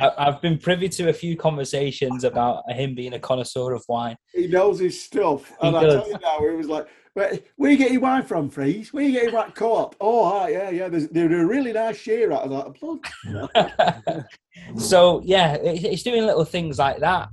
[0.00, 4.16] I, I've been privy to a few conversations about him being a connoisseur of wine.
[4.32, 5.48] he knows his stuff.
[5.60, 5.94] He And I does.
[6.02, 8.92] tell you now, it was like, where, where you get your wine from, Freeze?
[8.92, 9.94] Where you get your wine co-op?
[10.00, 10.88] Oh, ah, yeah, yeah.
[10.88, 14.26] There's, they're a really nice share out of that.
[14.78, 17.28] So yeah, it- it's doing little things like that.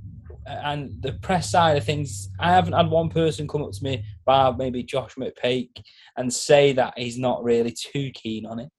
[0.46, 4.04] And the press side of things, I haven't had one person come up to me,
[4.26, 5.82] bar maybe Josh McPake,
[6.16, 8.70] and say that he's not really too keen on it.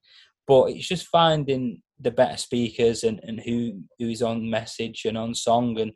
[0.46, 5.34] But it's just finding the better speakers and, and who who's on message and on
[5.34, 5.92] song and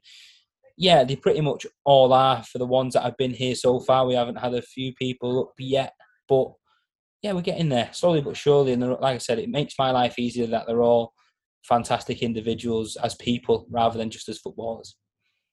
[0.79, 4.07] yeah, they pretty much all are for the ones that have been here so far.
[4.07, 5.93] We haven't had a few people up yet,
[6.29, 6.53] but
[7.21, 8.73] yeah, we're getting there slowly but surely.
[8.73, 11.15] And like I said, it makes my life easier that they're all
[11.65, 14.97] fantastic individuals as people rather than just as footballers.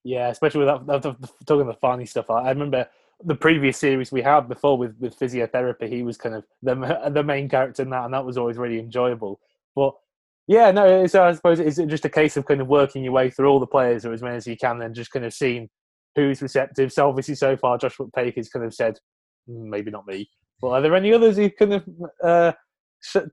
[0.06, 2.30] Yeah, especially with that, that, that talking the funny stuff.
[2.30, 2.88] I remember
[3.24, 5.90] the previous series we had before with, with physiotherapy.
[5.90, 8.78] He was kind of the the main character in that, and that was always really
[8.78, 9.40] enjoyable.
[9.76, 9.96] But
[10.48, 13.32] yeah, no, so I suppose it's just a case of kind of working your way
[13.32, 15.70] through all the players or as many as you can, and just kind of seeing
[16.16, 16.94] who's receptive.
[16.94, 19.00] So obviously, so far, Josh McPake has kind of said,
[19.50, 20.30] "Mm, maybe not me.
[20.62, 21.84] But are there any others who kind of
[22.24, 22.52] uh,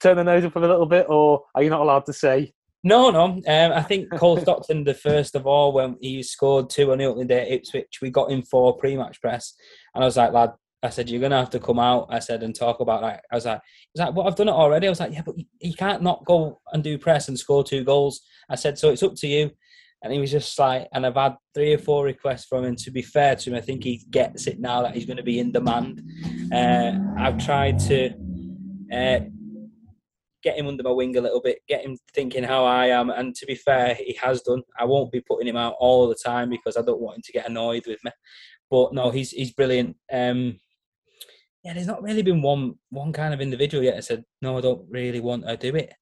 [0.00, 2.54] turn the nose up a little bit, or are you not allowed to say?
[2.85, 3.24] No, no.
[3.24, 7.05] Um, I think Cole Stockton, the first of all, when he scored two on the
[7.05, 9.55] opening day at Ipswich, we got him for pre-match press,
[9.95, 10.53] and I was like, lad,
[10.83, 12.09] I said you're gonna have to come out.
[12.11, 13.24] I said and talk about that.
[13.30, 14.89] I was like, he was like, well, I've done it already.
[14.89, 17.62] I was like, yeah, but you, you can't not go and do press and score
[17.62, 18.20] two goals.
[18.51, 19.53] I said, so it's up to you.
[20.03, 22.74] And he was just like, and I've had three or four requests from him.
[22.74, 25.22] To be fair to him, I think he gets it now that he's going to
[25.22, 26.03] be in demand.
[26.53, 28.11] Uh, I've tried to
[28.93, 29.20] uh,
[30.43, 33.11] get him under my wing a little bit, get him thinking how I am.
[33.11, 34.62] And to be fair, he has done.
[34.78, 37.32] I won't be putting him out all the time because I don't want him to
[37.32, 38.11] get annoyed with me.
[38.70, 39.97] But no, he's he's brilliant.
[40.12, 40.59] Um,
[41.62, 44.61] yeah, there's not really been one one kind of individual yet I said, no, I
[44.61, 45.93] don't really want to do it.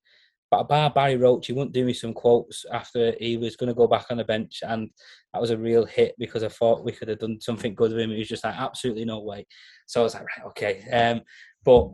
[0.51, 3.75] But bar Barry Roche, he wouldn't do me some quotes after he was going to
[3.75, 4.91] go back on the bench, and
[5.33, 8.01] that was a real hit because I thought we could have done something good with
[8.01, 8.11] him.
[8.11, 9.47] He was just like, absolutely no way.
[9.87, 10.85] So I was like, right, okay.
[10.91, 11.21] Um,
[11.65, 11.91] but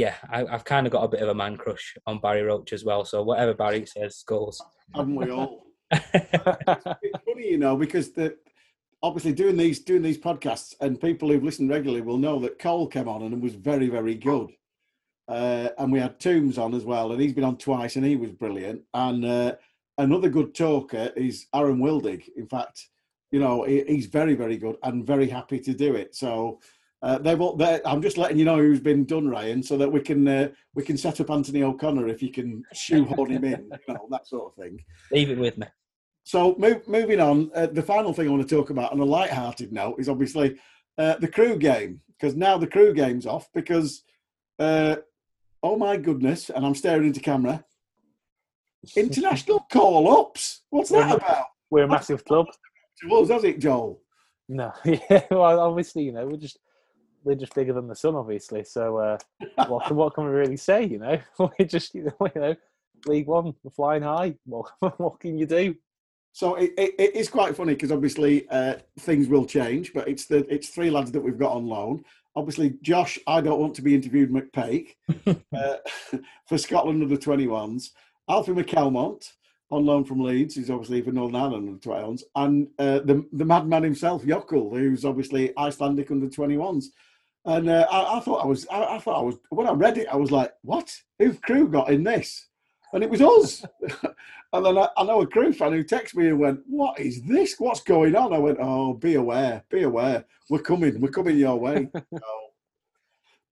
[0.00, 2.72] yeah, I, I've kind of got a bit of a man crush on Barry Roche
[2.72, 3.04] as well.
[3.04, 4.58] So whatever Barry says goes.
[4.94, 5.66] Haven't we all?
[5.90, 8.34] it's funny, you know, because the
[9.02, 12.86] obviously doing these doing these podcasts and people who've listened regularly will know that Cole
[12.86, 14.50] came on and was very very good.
[15.28, 18.16] Uh, and we had Toombs on as well, and he's been on twice, and he
[18.16, 18.80] was brilliant.
[18.94, 19.54] And uh,
[19.98, 22.22] another good talker is Aaron Wildig.
[22.36, 22.88] In fact,
[23.30, 26.14] you know he, he's very very good and very happy to do it.
[26.14, 26.60] So
[27.02, 27.40] uh, they've
[27.86, 30.82] I'm just letting you know who's been done, Ryan, so that we can uh, we
[30.82, 34.52] can set up Anthony O'Connor if you can shoehorn him in, you know that sort
[34.52, 34.84] of thing.
[35.10, 35.66] Leave it with me.
[36.24, 39.04] So move, moving on, uh, the final thing I want to talk about on a
[39.04, 40.58] light-hearted note is obviously
[40.98, 44.02] uh, the Crewe game because now the Crewe game's off because
[44.58, 44.96] uh,
[45.62, 47.64] oh my goodness, and I'm staring into camera.
[48.96, 50.62] International call-ups.
[50.70, 51.46] What's that about?
[51.70, 52.46] We're a massive club.
[53.02, 54.02] To us, has it, Joel?
[54.48, 55.24] No, yeah.
[55.30, 56.58] Well, obviously, you know, we're just
[57.24, 58.64] we're just bigger than the sun, obviously.
[58.64, 59.18] So, uh,
[59.66, 60.84] what can what can we really say?
[60.84, 62.56] You know, we're just you know, you know
[63.06, 64.34] League One, we're flying high.
[64.44, 65.74] What what can you do?
[66.32, 70.26] So it, it, it is quite funny because obviously uh, things will change, but it's
[70.26, 72.04] the it's three lads that we've got on loan.
[72.36, 74.94] Obviously, Josh, I don't want to be interviewed McPake
[75.26, 75.76] uh,
[76.46, 77.92] for Scotland under twenty ones.
[78.28, 79.32] Alfie McCalmont
[79.72, 83.26] on loan from Leeds, who's obviously for Northern Ireland under twenty ones, and uh, the
[83.32, 86.92] the madman himself, Jokull, who's obviously Icelandic under twenty ones.
[87.44, 89.98] And uh, I, I thought I was, I, I thought I was when I read
[89.98, 90.94] it, I was like, "What?
[91.18, 92.48] Who've Crewe got in this?"
[92.92, 93.64] And it was us.
[94.52, 97.22] And then I, I know a Crewe fan who texted me and went, What is
[97.22, 97.54] this?
[97.58, 98.32] What's going on?
[98.32, 100.24] I went, Oh, be aware, be aware.
[100.48, 101.88] We're coming, we're coming your way.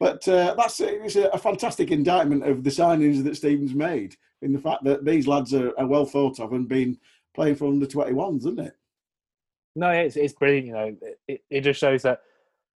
[0.01, 4.53] But uh, that's it's a, a fantastic indictment of the signings that Stephen's made in
[4.53, 6.97] the fact that these lads are, are well thought of and been
[7.35, 8.77] playing for under 21s, isn't it?
[9.75, 10.67] No, it's it's brilliant.
[10.69, 12.21] You know, it, it just shows that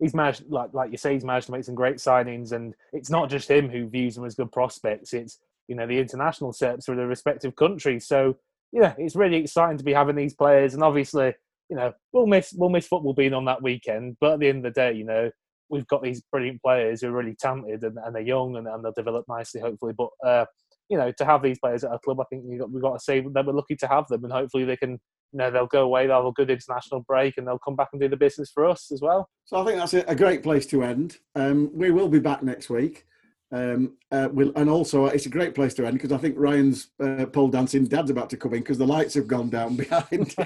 [0.01, 3.11] he's managed, like like you say, he's managed to make some great signings, and it's
[3.11, 5.13] not just him who views them as good prospects.
[5.13, 5.39] It's
[5.69, 8.07] you know the international sets for the respective countries.
[8.07, 8.37] So
[8.73, 11.35] yeah, it's really exciting to be having these players, and obviously,
[11.69, 14.65] you know, we'll miss we'll miss football being on that weekend, but at the end
[14.65, 15.31] of the day, you know,
[15.71, 18.85] we've got these brilliant players who are really talented and, and they're young and, and
[18.85, 19.95] they'll develop nicely, hopefully.
[19.97, 20.45] But uh,
[20.89, 23.05] you know, to have these players at a club, I think got we've got to
[23.05, 25.01] say that we're lucky to have them, and hopefully they can.
[25.33, 27.89] You know, they'll go away, they'll have a good international break, and they'll come back
[27.93, 29.29] and do the business for us as well.
[29.45, 31.19] So I think that's a, a great place to end.
[31.35, 33.07] Um, we will be back next week.
[33.53, 36.91] Um, uh, we'll, and also, it's a great place to end because I think Ryan's
[37.03, 40.35] uh, pole dancing dad's about to come in because the lights have gone down behind.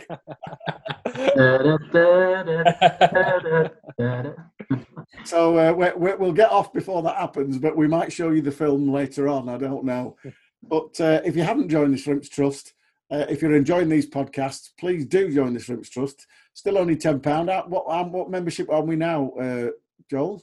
[5.25, 8.41] so uh, we, we, we'll get off before that happens, but we might show you
[8.41, 9.49] the film later on.
[9.49, 10.17] I don't know.
[10.67, 12.73] But uh, if you haven't joined the Shrimps Trust,
[13.11, 16.27] uh, if you're enjoying these podcasts, please do join the Shrimps Trust.
[16.55, 17.49] Still only ten pound.
[17.69, 19.69] What um, what membership are we now, uh,
[20.11, 20.43] Joel?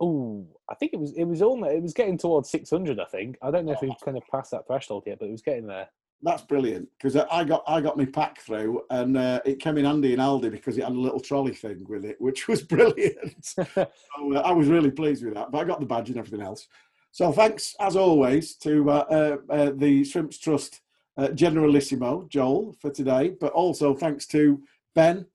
[0.00, 2.98] Oh, I think it was it was almost it was getting towards six hundred.
[2.98, 5.32] I think I don't know if we've kind of passed that threshold yet, but it
[5.32, 5.88] was getting there.
[6.24, 9.84] That's brilliant because I got I got my pack through and uh, it came in
[9.84, 13.44] handy in Aldi because it had a little trolley thing with it, which was brilliant.
[13.44, 15.50] so uh, I was really pleased with that.
[15.50, 16.68] But I got the badge and everything else.
[17.10, 19.04] So thanks as always to uh,
[19.50, 20.80] uh, uh, the Shrimps Trust
[21.16, 24.62] uh, Generalissimo Joel for today, but also thanks to
[24.94, 25.26] Ben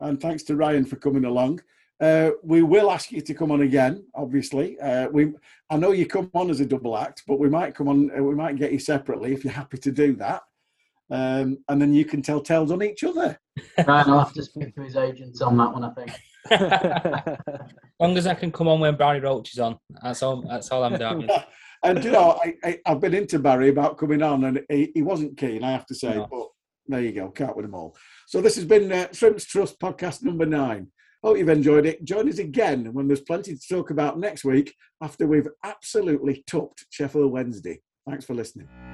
[0.00, 1.60] and thanks to Ryan for coming along.
[2.00, 4.04] Uh, we will ask you to come on again.
[4.14, 5.32] Obviously, uh, we
[5.70, 8.10] I know you come on as a double act, but we might come on.
[8.10, 10.42] Uh, we might get you separately if you're happy to do that,
[11.10, 13.38] um, and then you can tell tales on each other.
[13.86, 16.10] Ryan I'll have to speak to his agents on that one, I think.
[16.50, 17.38] As
[18.00, 20.42] long as I can come on when Barry Roche is on, that's all.
[20.42, 21.28] That's all I'm doing.
[21.84, 25.02] and you know, I, I, I've been into Barry about coming on, and he, he
[25.02, 25.64] wasn't keen.
[25.64, 26.28] I have to say, No.
[26.30, 26.46] but
[26.86, 27.96] there you go, can't win them all.
[28.26, 30.88] So this has been uh, Shrimps Trust podcast number nine.
[31.22, 32.04] Hope you've enjoyed it.
[32.04, 36.84] Join us again when there's plenty to talk about next week after we've absolutely topped
[36.90, 37.80] Sheffield Wednesday.
[38.08, 38.91] Thanks for listening.